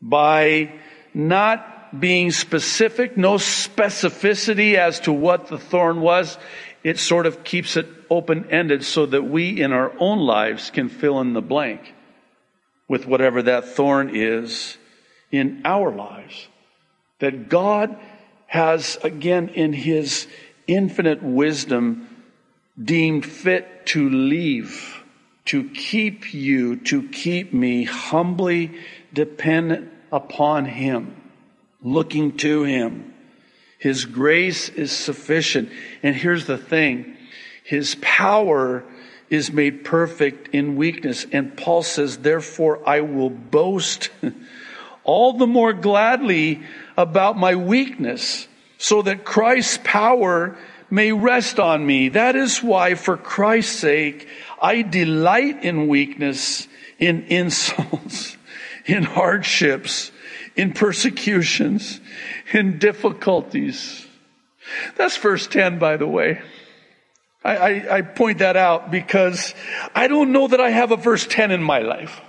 By 0.00 0.72
not 1.14 1.98
being 1.98 2.30
specific, 2.30 3.16
no 3.16 3.34
specificity 3.34 4.74
as 4.74 5.00
to 5.00 5.12
what 5.12 5.48
the 5.48 5.58
thorn 5.58 6.00
was, 6.00 6.36
it 6.86 7.00
sort 7.00 7.26
of 7.26 7.42
keeps 7.42 7.76
it 7.76 7.88
open 8.08 8.48
ended 8.48 8.84
so 8.84 9.06
that 9.06 9.24
we 9.24 9.60
in 9.60 9.72
our 9.72 9.92
own 9.98 10.20
lives 10.20 10.70
can 10.70 10.88
fill 10.88 11.20
in 11.20 11.32
the 11.32 11.42
blank 11.42 11.92
with 12.86 13.08
whatever 13.08 13.42
that 13.42 13.64
thorn 13.70 14.08
is 14.14 14.78
in 15.32 15.60
our 15.64 15.90
lives. 15.90 16.46
That 17.18 17.48
God 17.48 17.98
has, 18.46 18.98
again, 19.02 19.48
in 19.48 19.72
His 19.72 20.28
infinite 20.68 21.24
wisdom, 21.24 22.06
deemed 22.80 23.26
fit 23.26 23.86
to 23.86 24.08
leave, 24.08 25.02
to 25.46 25.68
keep 25.70 26.32
you, 26.32 26.76
to 26.76 27.08
keep 27.08 27.52
me 27.52 27.82
humbly 27.82 28.78
dependent 29.12 29.90
upon 30.12 30.66
Him, 30.66 31.20
looking 31.82 32.36
to 32.36 32.62
Him. 32.62 33.12
His 33.86 34.04
grace 34.04 34.68
is 34.68 34.90
sufficient. 34.90 35.70
And 36.02 36.16
here's 36.16 36.46
the 36.46 36.58
thing 36.58 37.16
His 37.62 37.94
power 38.00 38.82
is 39.30 39.52
made 39.52 39.84
perfect 39.84 40.52
in 40.52 40.74
weakness. 40.74 41.24
And 41.30 41.56
Paul 41.56 41.84
says, 41.84 42.16
Therefore, 42.16 42.80
I 42.84 43.02
will 43.02 43.30
boast 43.30 44.10
all 45.04 45.34
the 45.34 45.46
more 45.46 45.72
gladly 45.72 46.64
about 46.96 47.38
my 47.38 47.54
weakness, 47.54 48.48
so 48.76 49.02
that 49.02 49.24
Christ's 49.24 49.78
power 49.84 50.58
may 50.90 51.12
rest 51.12 51.60
on 51.60 51.86
me. 51.86 52.08
That 52.08 52.34
is 52.34 52.64
why, 52.64 52.96
for 52.96 53.16
Christ's 53.16 53.78
sake, 53.78 54.26
I 54.60 54.82
delight 54.82 55.62
in 55.62 55.86
weakness, 55.86 56.66
in 56.98 57.22
insults, 57.28 58.36
in 58.84 59.04
hardships, 59.04 60.10
in 60.56 60.72
persecutions, 60.72 62.00
in 62.52 62.78
difficulties. 62.78 64.06
That's 64.96 65.16
verse 65.18 65.46
10, 65.46 65.78
by 65.78 65.96
the 65.96 66.06
way. 66.06 66.40
I, 67.44 67.56
I, 67.56 67.96
I, 67.98 68.02
point 68.02 68.38
that 68.38 68.56
out 68.56 68.90
because 68.90 69.54
I 69.94 70.08
don't 70.08 70.32
know 70.32 70.48
that 70.48 70.60
I 70.60 70.70
have 70.70 70.90
a 70.90 70.96
verse 70.96 71.24
10 71.26 71.52
in 71.52 71.62
my 71.62 71.78
life. 71.78 72.20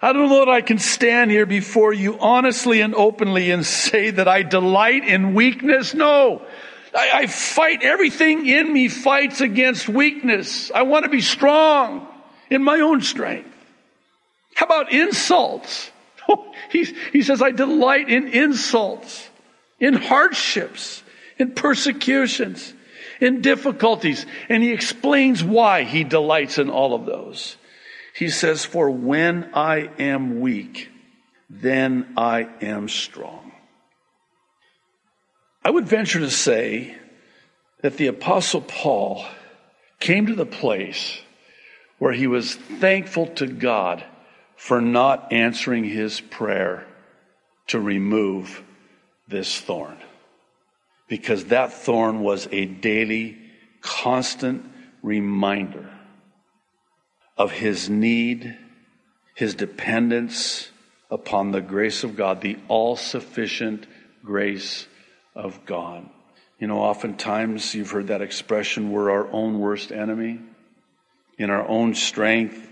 I 0.00 0.12
don't 0.12 0.30
know 0.30 0.40
that 0.40 0.48
I 0.48 0.62
can 0.62 0.78
stand 0.78 1.30
here 1.30 1.46
before 1.46 1.92
you 1.92 2.18
honestly 2.18 2.80
and 2.80 2.94
openly 2.94 3.50
and 3.50 3.64
say 3.64 4.10
that 4.10 4.26
I 4.26 4.42
delight 4.42 5.06
in 5.06 5.34
weakness. 5.34 5.92
No. 5.94 6.42
I, 6.94 7.10
I 7.12 7.26
fight, 7.26 7.82
everything 7.82 8.46
in 8.46 8.72
me 8.72 8.88
fights 8.88 9.40
against 9.40 9.88
weakness. 9.88 10.70
I 10.70 10.82
want 10.82 11.04
to 11.04 11.10
be 11.10 11.20
strong 11.20 12.08
in 12.50 12.64
my 12.64 12.80
own 12.80 13.02
strength. 13.02 13.48
How 14.54 14.66
about 14.66 14.92
insults? 14.92 15.91
he, 16.70 16.84
he 17.12 17.22
says, 17.22 17.42
I 17.42 17.50
delight 17.50 18.08
in 18.08 18.28
insults, 18.28 19.28
in 19.80 19.94
hardships, 19.94 21.02
in 21.38 21.52
persecutions, 21.52 22.72
in 23.20 23.40
difficulties. 23.40 24.26
And 24.48 24.62
he 24.62 24.72
explains 24.72 25.42
why 25.42 25.84
he 25.84 26.04
delights 26.04 26.58
in 26.58 26.70
all 26.70 26.94
of 26.94 27.06
those. 27.06 27.56
He 28.14 28.28
says, 28.28 28.64
For 28.64 28.90
when 28.90 29.50
I 29.54 29.90
am 29.98 30.40
weak, 30.40 30.90
then 31.48 32.14
I 32.16 32.48
am 32.60 32.88
strong. 32.88 33.52
I 35.64 35.70
would 35.70 35.86
venture 35.86 36.20
to 36.20 36.30
say 36.30 36.96
that 37.82 37.96
the 37.96 38.08
Apostle 38.08 38.62
Paul 38.62 39.24
came 40.00 40.26
to 40.26 40.34
the 40.34 40.46
place 40.46 41.20
where 41.98 42.12
he 42.12 42.26
was 42.26 42.56
thankful 42.56 43.28
to 43.28 43.46
God 43.46 44.04
for 44.62 44.80
not 44.80 45.32
answering 45.32 45.82
his 45.82 46.20
prayer 46.20 46.86
to 47.66 47.80
remove 47.80 48.62
this 49.26 49.60
thorn. 49.60 49.96
Because 51.08 51.46
that 51.46 51.72
thorn 51.72 52.20
was 52.20 52.46
a 52.52 52.66
daily, 52.66 53.38
constant 53.80 54.64
reminder 55.02 55.90
of 57.36 57.50
his 57.50 57.90
need, 57.90 58.56
his 59.34 59.56
dependence 59.56 60.70
upon 61.10 61.50
the 61.50 61.60
grace 61.60 62.04
of 62.04 62.14
God, 62.14 62.40
the 62.40 62.56
all 62.68 62.94
sufficient 62.94 63.84
grace 64.24 64.86
of 65.34 65.66
God. 65.66 66.08
You 66.60 66.68
know, 66.68 66.78
oftentimes 66.78 67.74
you've 67.74 67.90
heard 67.90 68.06
that 68.06 68.22
expression, 68.22 68.92
we're 68.92 69.10
our 69.10 69.28
own 69.32 69.58
worst 69.58 69.90
enemy. 69.90 70.38
In 71.36 71.50
our 71.50 71.66
own 71.66 71.96
strength, 71.96 72.68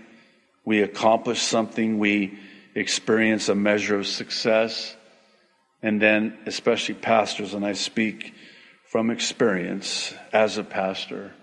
we 0.65 0.81
accomplish 0.81 1.41
something, 1.41 1.99
we 1.99 2.37
experience 2.75 3.49
a 3.49 3.55
measure 3.55 3.97
of 3.97 4.07
success. 4.07 4.95
And 5.81 6.01
then, 6.01 6.37
especially 6.45 6.95
pastors, 6.95 7.53
and 7.53 7.65
I 7.65 7.73
speak 7.73 8.33
from 8.85 9.09
experience 9.09 10.13
as 10.31 10.57
a 10.57 10.63
pastor, 10.63 11.33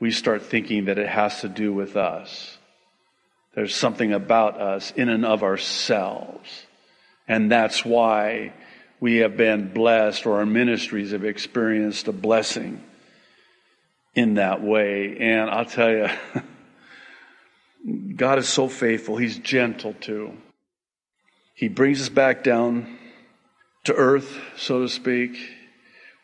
we 0.00 0.10
start 0.10 0.42
thinking 0.42 0.86
that 0.86 0.98
it 0.98 1.08
has 1.08 1.40
to 1.40 1.48
do 1.48 1.72
with 1.72 1.96
us. 1.96 2.58
There's 3.54 3.74
something 3.74 4.12
about 4.12 4.60
us 4.60 4.92
in 4.92 5.08
and 5.08 5.24
of 5.24 5.42
ourselves. 5.42 6.66
And 7.26 7.50
that's 7.50 7.84
why 7.84 8.52
we 9.00 9.18
have 9.18 9.36
been 9.36 9.72
blessed 9.72 10.26
or 10.26 10.38
our 10.38 10.46
ministries 10.46 11.12
have 11.12 11.24
experienced 11.24 12.08
a 12.08 12.12
blessing 12.12 12.82
in 14.14 14.34
that 14.34 14.62
way. 14.62 15.16
And 15.18 15.50
I'll 15.50 15.64
tell 15.64 15.90
you, 15.90 16.08
God 18.16 18.38
is 18.38 18.48
so 18.48 18.68
faithful. 18.68 19.16
He's 19.16 19.38
gentle 19.38 19.94
too. 19.94 20.32
He 21.54 21.68
brings 21.68 22.00
us 22.00 22.08
back 22.08 22.44
down 22.44 22.98
to 23.84 23.94
earth, 23.94 24.38
so 24.56 24.82
to 24.82 24.88
speak, 24.88 25.38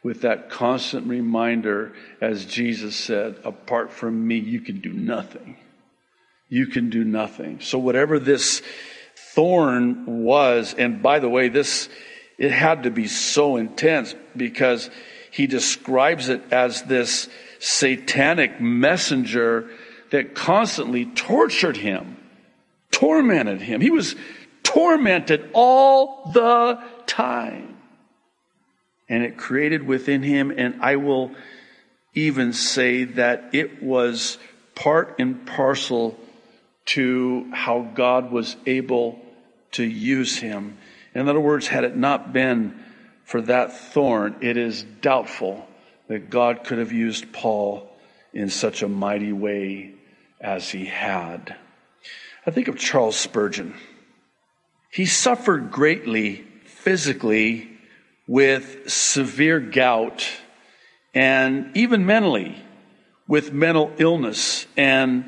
with 0.02 0.20
that 0.20 0.50
constant 0.50 1.06
reminder, 1.06 1.92
as 2.20 2.44
Jesus 2.44 2.94
said, 2.94 3.36
apart 3.44 3.92
from 3.92 4.26
me, 4.26 4.36
you 4.36 4.60
can 4.60 4.80
do 4.80 4.92
nothing. 4.92 5.56
You 6.48 6.66
can 6.66 6.90
do 6.90 7.04
nothing. 7.04 7.60
So 7.60 7.78
whatever 7.78 8.18
this 8.18 8.60
thorn 9.34 10.22
was, 10.24 10.74
and 10.74 11.02
by 11.02 11.20
the 11.20 11.28
way, 11.28 11.48
this, 11.48 11.88
it 12.38 12.50
had 12.50 12.82
to 12.82 12.90
be 12.90 13.06
so 13.08 13.56
intense 13.56 14.14
because 14.36 14.90
he 15.30 15.46
describes 15.46 16.28
it 16.28 16.42
as 16.52 16.82
this 16.82 17.28
satanic 17.58 18.60
messenger 18.60 19.70
that 20.14 20.35
constantly 20.35 21.05
tortured 21.07 21.77
him, 21.77 22.16
tormented 22.90 23.61
him. 23.61 23.81
He 23.81 23.90
was 23.90 24.14
tormented 24.62 25.50
all 25.53 26.31
the 26.33 26.83
time. 27.07 27.77
And 29.09 29.22
it 29.22 29.37
created 29.37 29.87
within 29.87 30.22
him, 30.22 30.50
and 30.57 30.83
I 30.83 30.96
will 30.96 31.33
even 32.14 32.53
say 32.53 33.05
that 33.05 33.50
it 33.53 33.83
was 33.83 34.38
part 34.74 35.16
and 35.18 35.46
parcel 35.46 36.18
to 36.87 37.50
how 37.53 37.90
God 37.94 38.31
was 38.31 38.57
able 38.66 39.20
to 39.72 39.85
use 39.85 40.38
him 40.38 40.79
in 41.14 41.29
other 41.29 41.40
words, 41.40 41.68
had 41.68 41.85
it 41.85 41.96
not 41.96 42.33
been 42.33 42.74
for 43.24 43.40
that 43.42 43.72
thorn, 43.72 44.37
it 44.40 44.57
is 44.57 44.83
doubtful 44.83 45.66
that 46.09 46.29
God 46.29 46.64
could 46.64 46.79
have 46.79 46.92
used 46.92 47.33
Paul 47.33 47.88
in 48.33 48.50
such 48.50 48.83
a 48.83 48.88
mighty 48.88 49.33
way 49.33 49.94
as 50.44 50.70
he 50.70 50.85
had. 50.85 51.57
I 52.46 52.50
think 52.50 52.68
of 52.68 52.78
Charles 52.78 53.16
Spurgeon. 53.16 53.74
He 54.92 55.07
suffered 55.07 55.72
greatly 55.72 56.44
physically 56.66 57.70
with 58.28 58.90
severe 58.90 59.59
gout 59.59 60.28
and 61.14 61.74
even 61.76 62.04
mentally 62.04 62.57
with 63.26 63.52
mental 63.52 63.90
illness 63.98 64.66
and 64.76 65.24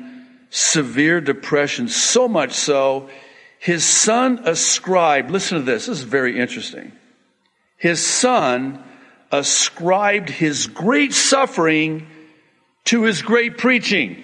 severe 0.49 1.19
depression, 1.19 1.87
so 1.87 2.27
much 2.27 2.53
so 2.53 3.09
his 3.59 3.83
son 3.83 4.39
ascribed, 4.45 5.31
listen 5.31 5.57
to 5.57 5.63
this, 5.63 5.87
this 5.87 5.97
is 5.97 6.03
very 6.03 6.39
interesting. 6.39 6.91
His 7.77 8.05
son 8.05 8.83
ascribed 9.31 10.29
his 10.29 10.67
great 10.67 11.13
suffering 11.13 12.07
to 12.85 13.03
his 13.03 13.21
great 13.21 13.57
preaching. 13.57 14.23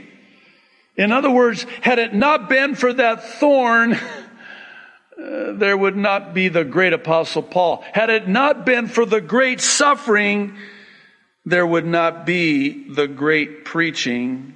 In 0.95 1.11
other 1.11 1.31
words, 1.31 1.65
had 1.81 1.99
it 1.99 2.13
not 2.13 2.49
been 2.49 2.75
for 2.75 2.93
that 2.93 3.23
thorn, 3.23 3.93
uh, 3.93 5.53
there 5.53 5.77
would 5.77 5.97
not 5.97 6.33
be 6.33 6.49
the 6.49 6.63
great 6.63 6.93
apostle 6.93 7.41
Paul. 7.41 7.83
Had 7.93 8.09
it 8.09 8.27
not 8.27 8.65
been 8.65 8.87
for 8.87 9.05
the 9.05 9.21
great 9.21 9.59
suffering, 9.59 10.55
there 11.45 11.65
would 11.65 11.85
not 11.85 12.25
be 12.25 12.87
the 12.89 13.07
great 13.07 13.65
preaching. 13.65 14.53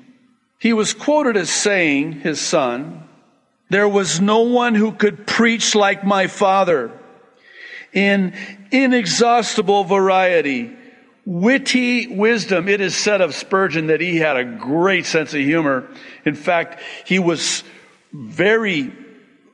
He 0.60 0.74
was 0.74 0.94
quoted 0.94 1.38
as 1.38 1.50
saying, 1.50 2.14
his 2.22 2.40
son, 2.40 3.04
there 3.70 3.90
was 3.90 4.22
no 4.22 4.42
one 4.42 4.76
who 4.76 4.92
could 4.92 5.28
preach 5.28 5.76
like 5.76 6.04
my 6.04 6.28
father 6.28 6.92
in 7.94 8.34
inexhaustible 8.72 9.84
variety 9.84 10.76
witty 11.28 12.08
wisdom. 12.08 12.70
It 12.70 12.80
is 12.80 12.96
said 12.96 13.20
of 13.20 13.36
Spurgeon 13.36 13.88
that 13.88 14.00
he 14.00 14.16
had 14.16 14.38
a 14.38 14.46
great 14.46 15.06
sense 15.06 15.34
of 15.34 15.42
humor. 15.42 15.90
In 16.24 16.36
fact, 16.36 16.82
he 17.06 17.20
was 17.20 17.66
very, 18.14 18.94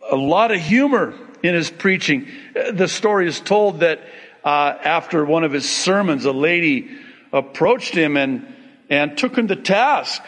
a 0.07 0.15
lot 0.15 0.51
of 0.51 0.59
humor 0.59 1.15
in 1.41 1.55
his 1.55 1.71
preaching. 1.71 2.27
The 2.53 2.88
story 2.88 3.27
is 3.27 3.39
told 3.39 3.79
that 3.79 4.01
uh, 4.43 4.77
after 4.83 5.25
one 5.25 5.43
of 5.43 5.51
his 5.51 5.67
sermons, 5.67 6.25
a 6.25 6.31
lady 6.31 6.95
approached 7.31 7.95
him 7.95 8.17
and, 8.17 8.45
and 8.91 9.17
took 9.17 9.36
him 9.36 9.47
to 9.47 9.55
task 9.55 10.21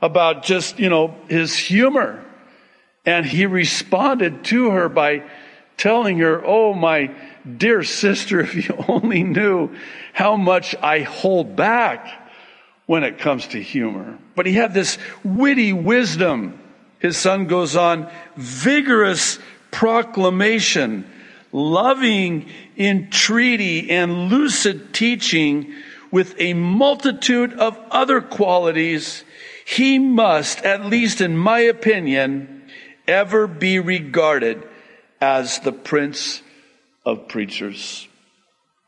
about 0.00 0.44
just, 0.44 0.78
you 0.78 0.88
know, 0.88 1.14
his 1.28 1.54
humor. 1.54 2.24
And 3.04 3.26
he 3.26 3.44
responded 3.44 4.44
to 4.44 4.70
her 4.70 4.88
by 4.88 5.24
telling 5.80 6.18
her, 6.18 6.42
Oh, 6.44 6.74
my 6.74 7.10
dear 7.56 7.82
sister, 7.82 8.40
if 8.40 8.54
you 8.54 8.84
only 8.86 9.22
knew 9.22 9.74
how 10.12 10.36
much 10.36 10.76
I 10.76 11.00
hold 11.00 11.56
back 11.56 12.06
when 12.86 13.02
it 13.02 13.18
comes 13.18 13.48
to 13.48 13.62
humor. 13.62 14.18
But 14.36 14.46
he 14.46 14.52
had 14.52 14.74
this 14.74 14.98
witty 15.24 15.72
wisdom. 15.72 16.60
His 16.98 17.16
son 17.16 17.46
goes 17.46 17.76
on, 17.76 18.10
vigorous 18.36 19.38
proclamation, 19.70 21.10
loving 21.50 22.50
entreaty, 22.76 23.90
and 23.90 24.28
lucid 24.28 24.92
teaching 24.92 25.72
with 26.10 26.34
a 26.38 26.52
multitude 26.52 27.54
of 27.54 27.78
other 27.90 28.20
qualities. 28.20 29.24
He 29.64 29.98
must, 29.98 30.60
at 30.62 30.84
least 30.84 31.20
in 31.20 31.38
my 31.38 31.60
opinion, 31.60 32.68
ever 33.06 33.46
be 33.46 33.78
regarded 33.78 34.66
as 35.20 35.58
the 35.60 35.72
prince 35.72 36.42
of 37.04 37.28
preachers. 37.28 38.08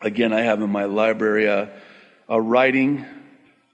Again, 0.01 0.33
I 0.33 0.43
have 0.43 0.63
in 0.63 0.71
my 0.71 0.85
library 0.85 1.47
a, 1.47 1.71
a 2.29 2.41
writing 2.41 3.05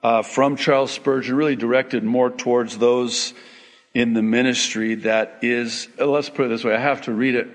uh, 0.03 0.23
from 0.23 0.57
Charles 0.57 0.91
Spurgeon, 0.91 1.37
really 1.37 1.57
directed 1.57 2.05
more 2.05 2.31
towards 2.31 2.79
those 2.79 3.33
in 3.95 4.15
the 4.15 4.23
ministry 4.23 4.97
that 4.97 5.39
is, 5.43 5.89
uh, 5.99 6.07
let's 6.07 6.29
put 6.29 6.47
it 6.47 6.49
this 6.49 6.65
way, 6.65 6.75
I 6.75 6.81
have 6.81 7.03
to 7.03 7.13
read 7.13 7.35
it 7.35 7.49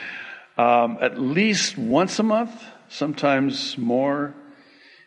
um, 0.58 0.98
at 1.00 1.18
least 1.18 1.78
once 1.78 2.18
a 2.18 2.22
month, 2.22 2.52
sometimes 2.88 3.76
more. 3.78 4.34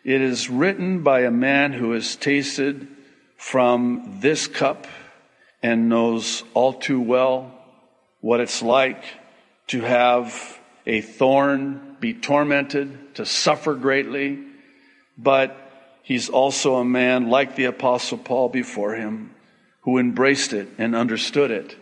It 0.04 0.22
is 0.22 0.50
written 0.50 1.04
by 1.04 1.22
a 1.22 1.32
man 1.32 1.74
who 1.74 1.92
has 1.92 2.16
tasted 2.16 2.88
from 3.38 4.18
this 4.22 4.48
cup 4.48 4.88
and 5.62 5.90
knows 5.90 6.44
all 6.54 6.74
too 6.74 7.02
well 7.02 7.52
what 8.22 8.40
it's 8.40 8.62
like 8.62 9.04
to 9.68 9.82
have 9.82 10.60
a 10.86 11.02
thorn, 11.02 11.98
be 12.00 12.14
tormented, 12.14 13.16
to 13.16 13.26
suffer 13.26 13.74
greatly. 13.74 14.44
But 15.18 15.56
he's 16.04 16.30
also 16.30 16.76
a 16.76 16.86
man 16.86 17.30
like 17.30 17.56
the 17.56 17.66
apostle 17.66 18.18
Paul 18.18 18.50
before 18.50 18.96
him 18.96 19.32
who 19.82 19.98
embraced 19.98 20.54
it 20.54 20.68
and 20.78 20.96
understood 20.96 21.52
it, 21.52 21.76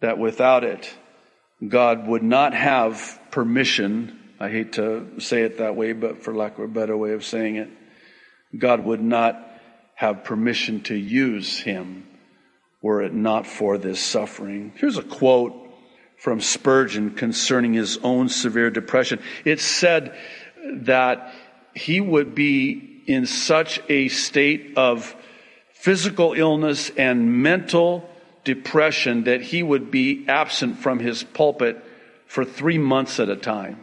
that 0.00 0.18
without 0.18 0.64
it, 0.64 0.92
God 1.66 2.06
would 2.06 2.22
not 2.22 2.54
have 2.54 3.18
permission. 3.30 4.18
I 4.40 4.48
hate 4.48 4.74
to 4.74 5.20
say 5.20 5.42
it 5.42 5.58
that 5.58 5.76
way, 5.76 5.92
but 5.92 6.22
for 6.22 6.34
lack 6.34 6.58
of 6.58 6.64
a 6.64 6.68
better 6.68 6.96
way 6.96 7.12
of 7.12 7.24
saying 7.24 7.56
it, 7.56 7.68
God 8.56 8.84
would 8.84 9.02
not 9.02 9.42
have 9.94 10.24
permission 10.24 10.82
to 10.82 10.94
use 10.94 11.58
him 11.58 12.06
were 12.82 13.02
it 13.02 13.14
not 13.14 13.46
for 13.46 13.78
this 13.78 14.00
suffering. 14.00 14.72
Here's 14.76 14.98
a 14.98 15.02
quote 15.02 15.65
from 16.26 16.40
Spurgeon 16.40 17.12
concerning 17.12 17.72
his 17.72 17.98
own 18.02 18.28
severe 18.28 18.68
depression. 18.68 19.20
It 19.44 19.60
said 19.60 20.12
that 20.60 21.32
he 21.72 22.00
would 22.00 22.34
be 22.34 23.04
in 23.06 23.26
such 23.26 23.80
a 23.88 24.08
state 24.08 24.72
of 24.76 25.14
physical 25.72 26.32
illness 26.32 26.90
and 26.96 27.44
mental 27.44 28.10
depression 28.42 29.22
that 29.22 29.40
he 29.40 29.62
would 29.62 29.92
be 29.92 30.24
absent 30.26 30.80
from 30.80 30.98
his 30.98 31.22
pulpit 31.22 31.80
for 32.26 32.44
three 32.44 32.78
months 32.78 33.20
at 33.20 33.28
a 33.28 33.36
time. 33.36 33.78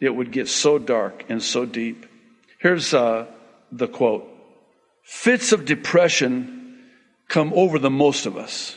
It 0.00 0.10
would 0.10 0.32
get 0.32 0.48
so 0.48 0.80
dark 0.80 1.24
and 1.28 1.40
so 1.40 1.64
deep. 1.64 2.04
Here's 2.58 2.94
uh, 2.94 3.26
the 3.70 3.86
quote 3.86 4.26
Fits 5.04 5.52
of 5.52 5.64
depression 5.64 6.82
come 7.28 7.52
over 7.54 7.78
the 7.78 7.90
most 7.90 8.26
of 8.26 8.36
us 8.36 8.76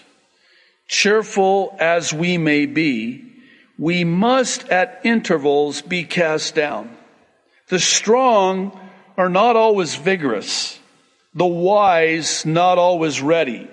cheerful 0.89 1.77
as 1.79 2.11
we 2.11 2.37
may 2.37 2.65
be, 2.65 3.23
we 3.77 4.03
must 4.03 4.67
at 4.69 4.99
intervals 5.05 5.81
be 5.81 6.03
cast 6.03 6.55
down. 6.55 6.89
The 7.69 7.79
strong 7.79 8.77
are 9.15 9.29
not 9.29 9.55
always 9.55 9.95
vigorous, 9.95 10.79
the 11.33 11.45
wise 11.45 12.45
not 12.45 12.77
always 12.77 13.21
ready, 13.21 13.69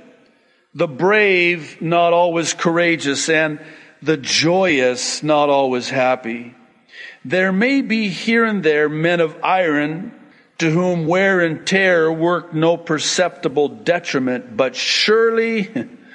the 0.74 0.86
brave 0.86 1.80
not 1.80 2.12
always 2.12 2.52
courageous, 2.52 3.28
and 3.28 3.58
the 4.02 4.18
joyous 4.18 5.22
not 5.22 5.48
always 5.48 5.88
happy. 5.88 6.54
There 7.24 7.50
may 7.50 7.80
be 7.80 8.08
here 8.08 8.44
and 8.44 8.62
there 8.62 8.88
men 8.88 9.20
of 9.20 9.36
iron 9.42 10.12
to 10.58 10.70
whom 10.70 11.06
wear 11.06 11.40
and 11.40 11.66
tear 11.66 12.12
work 12.12 12.52
no 12.52 12.76
perceptible 12.76 13.68
detriment, 13.68 14.56
but 14.56 14.76
surely 14.76 15.70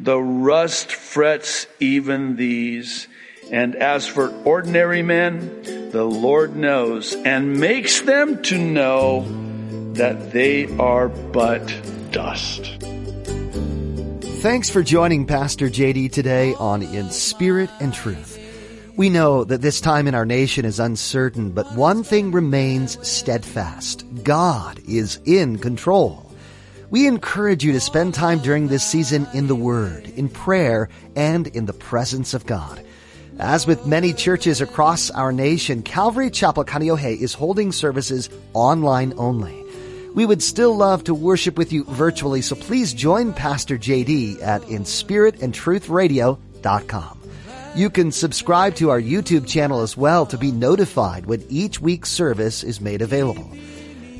The 0.00 0.18
rust 0.18 0.92
frets 0.92 1.66
even 1.80 2.36
these. 2.36 3.06
And 3.52 3.76
as 3.76 4.06
for 4.06 4.34
ordinary 4.44 5.02
men, 5.02 5.90
the 5.90 6.04
Lord 6.04 6.56
knows 6.56 7.14
and 7.14 7.60
makes 7.60 8.00
them 8.00 8.42
to 8.44 8.58
know 8.58 9.24
that 9.92 10.32
they 10.32 10.66
are 10.78 11.08
but 11.08 11.62
dust. 12.10 12.76
Thanks 14.40 14.68
for 14.68 14.82
joining 14.82 15.26
Pastor 15.26 15.68
JD 15.68 16.12
today 16.12 16.54
on 16.54 16.82
In 16.82 17.10
Spirit 17.10 17.70
and 17.80 17.94
Truth. 17.94 18.40
We 18.96 19.08
know 19.08 19.44
that 19.44 19.62
this 19.62 19.80
time 19.80 20.06
in 20.06 20.14
our 20.14 20.26
nation 20.26 20.64
is 20.64 20.78
uncertain, 20.78 21.50
but 21.50 21.72
one 21.74 22.02
thing 22.02 22.30
remains 22.30 22.98
steadfast. 23.06 24.04
God 24.22 24.80
is 24.86 25.18
in 25.24 25.58
control. 25.58 26.23
We 26.94 27.08
encourage 27.08 27.64
you 27.64 27.72
to 27.72 27.80
spend 27.80 28.14
time 28.14 28.38
during 28.38 28.68
this 28.68 28.84
season 28.84 29.26
in 29.34 29.48
the 29.48 29.56
Word, 29.56 30.06
in 30.06 30.28
prayer, 30.28 30.88
and 31.16 31.48
in 31.48 31.66
the 31.66 31.72
presence 31.72 32.34
of 32.34 32.46
God. 32.46 32.86
As 33.40 33.66
with 33.66 33.84
many 33.84 34.12
churches 34.12 34.60
across 34.60 35.10
our 35.10 35.32
nation, 35.32 35.82
Calvary 35.82 36.30
Chapel 36.30 36.64
Kaneohe 36.64 37.20
is 37.20 37.34
holding 37.34 37.72
services 37.72 38.30
online 38.52 39.12
only. 39.16 39.60
We 40.14 40.24
would 40.24 40.40
still 40.40 40.76
love 40.76 41.02
to 41.04 41.14
worship 41.14 41.58
with 41.58 41.72
you 41.72 41.82
virtually, 41.82 42.42
so 42.42 42.54
please 42.54 42.94
join 42.94 43.32
Pastor 43.32 43.76
JD 43.76 44.40
at 44.40 44.62
inspiritandtruthradio.com. 44.62 47.20
You 47.74 47.90
can 47.90 48.12
subscribe 48.12 48.76
to 48.76 48.90
our 48.90 49.00
YouTube 49.00 49.48
channel 49.48 49.80
as 49.80 49.96
well 49.96 50.26
to 50.26 50.38
be 50.38 50.52
notified 50.52 51.26
when 51.26 51.44
each 51.48 51.80
week's 51.80 52.10
service 52.10 52.62
is 52.62 52.80
made 52.80 53.02
available. 53.02 53.50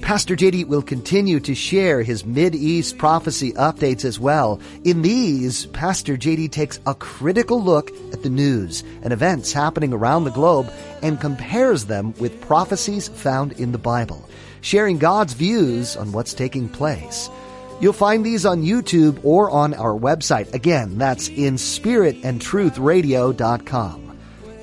Pastor 0.05 0.37
JD 0.37 0.67
will 0.67 0.83
continue 0.83 1.41
to 1.41 1.55
share 1.55 2.03
his 2.03 2.27
Mid-East 2.27 2.99
prophecy 2.99 3.55
updates 3.55 4.05
as 4.05 4.21
well. 4.21 4.61
In 4.85 5.01
these, 5.01 5.65
Pastor 5.69 6.19
JD 6.19 6.53
takes 6.53 6.79
a 6.87 6.95
critical 6.95 7.65
look 7.65 7.91
at 8.13 8.23
the 8.23 8.29
news 8.29 8.85
and 9.03 9.15
events 9.15 9.51
happening 9.51 9.95
around 9.95 10.25
the 10.25 10.31
globe 10.31 10.71
and 11.03 11.19
compares 11.19 11.87
them 11.87 12.13
with 12.19 12.39
prophecies 12.43 13.09
found 13.09 13.53
in 13.53 13.73
the 13.73 13.79
Bible, 13.79 14.29
sharing 14.61 14.99
God's 14.99 15.33
views 15.33 15.97
on 15.97 16.13
what's 16.13 16.35
taking 16.35 16.69
place. 16.69 17.31
You'll 17.81 17.95
find 17.95 18.27
these 18.27 18.45
on 18.45 18.63
YouTube 18.63 19.25
or 19.25 19.51
on 19.51 19.73
our 19.73 19.99
website. 19.99 20.53
Again, 20.53 20.99
that's 20.99 21.29
in 21.29 21.55
spiritandtruthradio.com. 21.55 24.04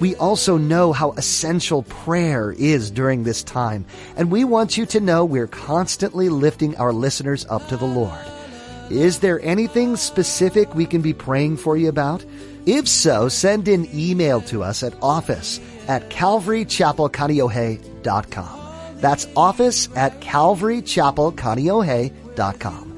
We 0.02 0.16
also 0.16 0.58
know 0.58 0.92
how 0.92 1.12
essential 1.12 1.84
prayer 1.84 2.52
is 2.52 2.90
during 2.90 3.24
this 3.24 3.44
time, 3.44 3.86
and 4.18 4.32
we 4.32 4.44
want 4.44 4.76
you 4.76 4.88
to 4.88 5.00
know 5.00 5.24
we're 5.24 5.46
constantly 5.46 6.28
lifting 6.28 6.76
our 6.78 6.92
listeners 6.92 7.46
up 7.50 7.68
to 7.68 7.78
the 7.78 7.86
Lord. 7.86 8.18
Is 8.90 9.20
there 9.20 9.40
anything 9.42 9.96
specific 9.96 10.74
we 10.74 10.88
can 10.88 11.02
be 11.02 11.14
praying 11.14 11.58
for 11.58 11.78
you 11.78 11.88
about? 11.88 12.26
If 12.66 12.88
so, 12.88 13.30
send 13.30 13.68
an 13.68 13.88
email 13.94 14.42
to 14.42 14.64
us 14.64 14.82
at 14.82 14.96
office 15.04 15.60
at 15.88 16.10
calvarychapelkaneohe.com. 16.10 18.60
That's 18.98 19.28
office 19.36 19.88
at 19.96 20.20
calvarychapelkaneohe.com. 20.20 22.92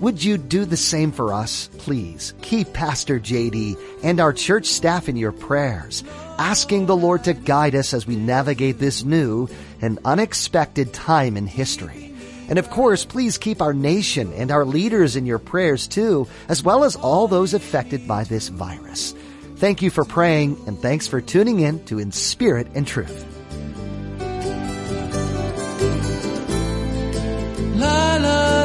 Would 0.00 0.22
you 0.22 0.38
do 0.38 0.64
the 0.64 0.76
same 0.76 1.10
for 1.10 1.32
us? 1.32 1.68
Please 1.78 2.32
keep 2.42 2.72
Pastor 2.72 3.18
JD 3.18 3.76
and 4.04 4.20
our 4.20 4.32
church 4.32 4.66
staff 4.66 5.08
in 5.08 5.16
your 5.16 5.32
prayers, 5.32 6.04
asking 6.38 6.86
the 6.86 6.96
Lord 6.96 7.24
to 7.24 7.34
guide 7.34 7.74
us 7.74 7.92
as 7.92 8.06
we 8.06 8.16
navigate 8.16 8.78
this 8.78 9.04
new 9.04 9.48
and 9.80 9.98
unexpected 10.04 10.92
time 10.92 11.36
in 11.36 11.46
history. 11.46 12.14
And 12.48 12.58
of 12.58 12.70
course, 12.70 13.04
please 13.04 13.36
keep 13.36 13.60
our 13.60 13.74
nation 13.74 14.32
and 14.32 14.50
our 14.50 14.64
leaders 14.64 15.16
in 15.16 15.26
your 15.26 15.38
prayers 15.38 15.86
too, 15.86 16.26
as 16.48 16.62
well 16.62 16.84
as 16.84 16.96
all 16.96 17.28
those 17.28 17.54
affected 17.54 18.08
by 18.08 18.24
this 18.24 18.48
virus. 18.48 19.14
Thank 19.56 19.82
you 19.82 19.90
for 19.90 20.04
praying 20.04 20.56
and 20.66 20.78
thanks 20.78 21.06
for 21.06 21.20
tuning 21.20 21.60
in 21.60 21.84
to 21.86 21.98
In 21.98 22.12
Spirit 22.12 22.68
and 22.74 22.86
Truth. 22.86 23.26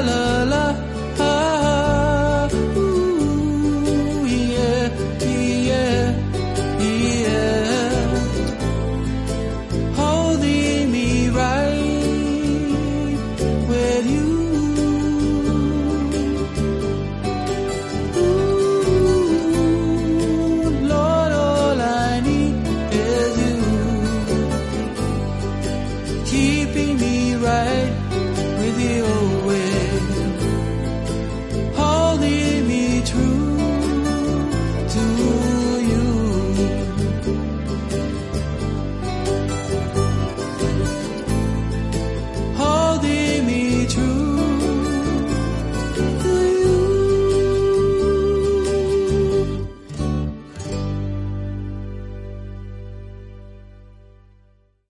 love. 0.06 0.33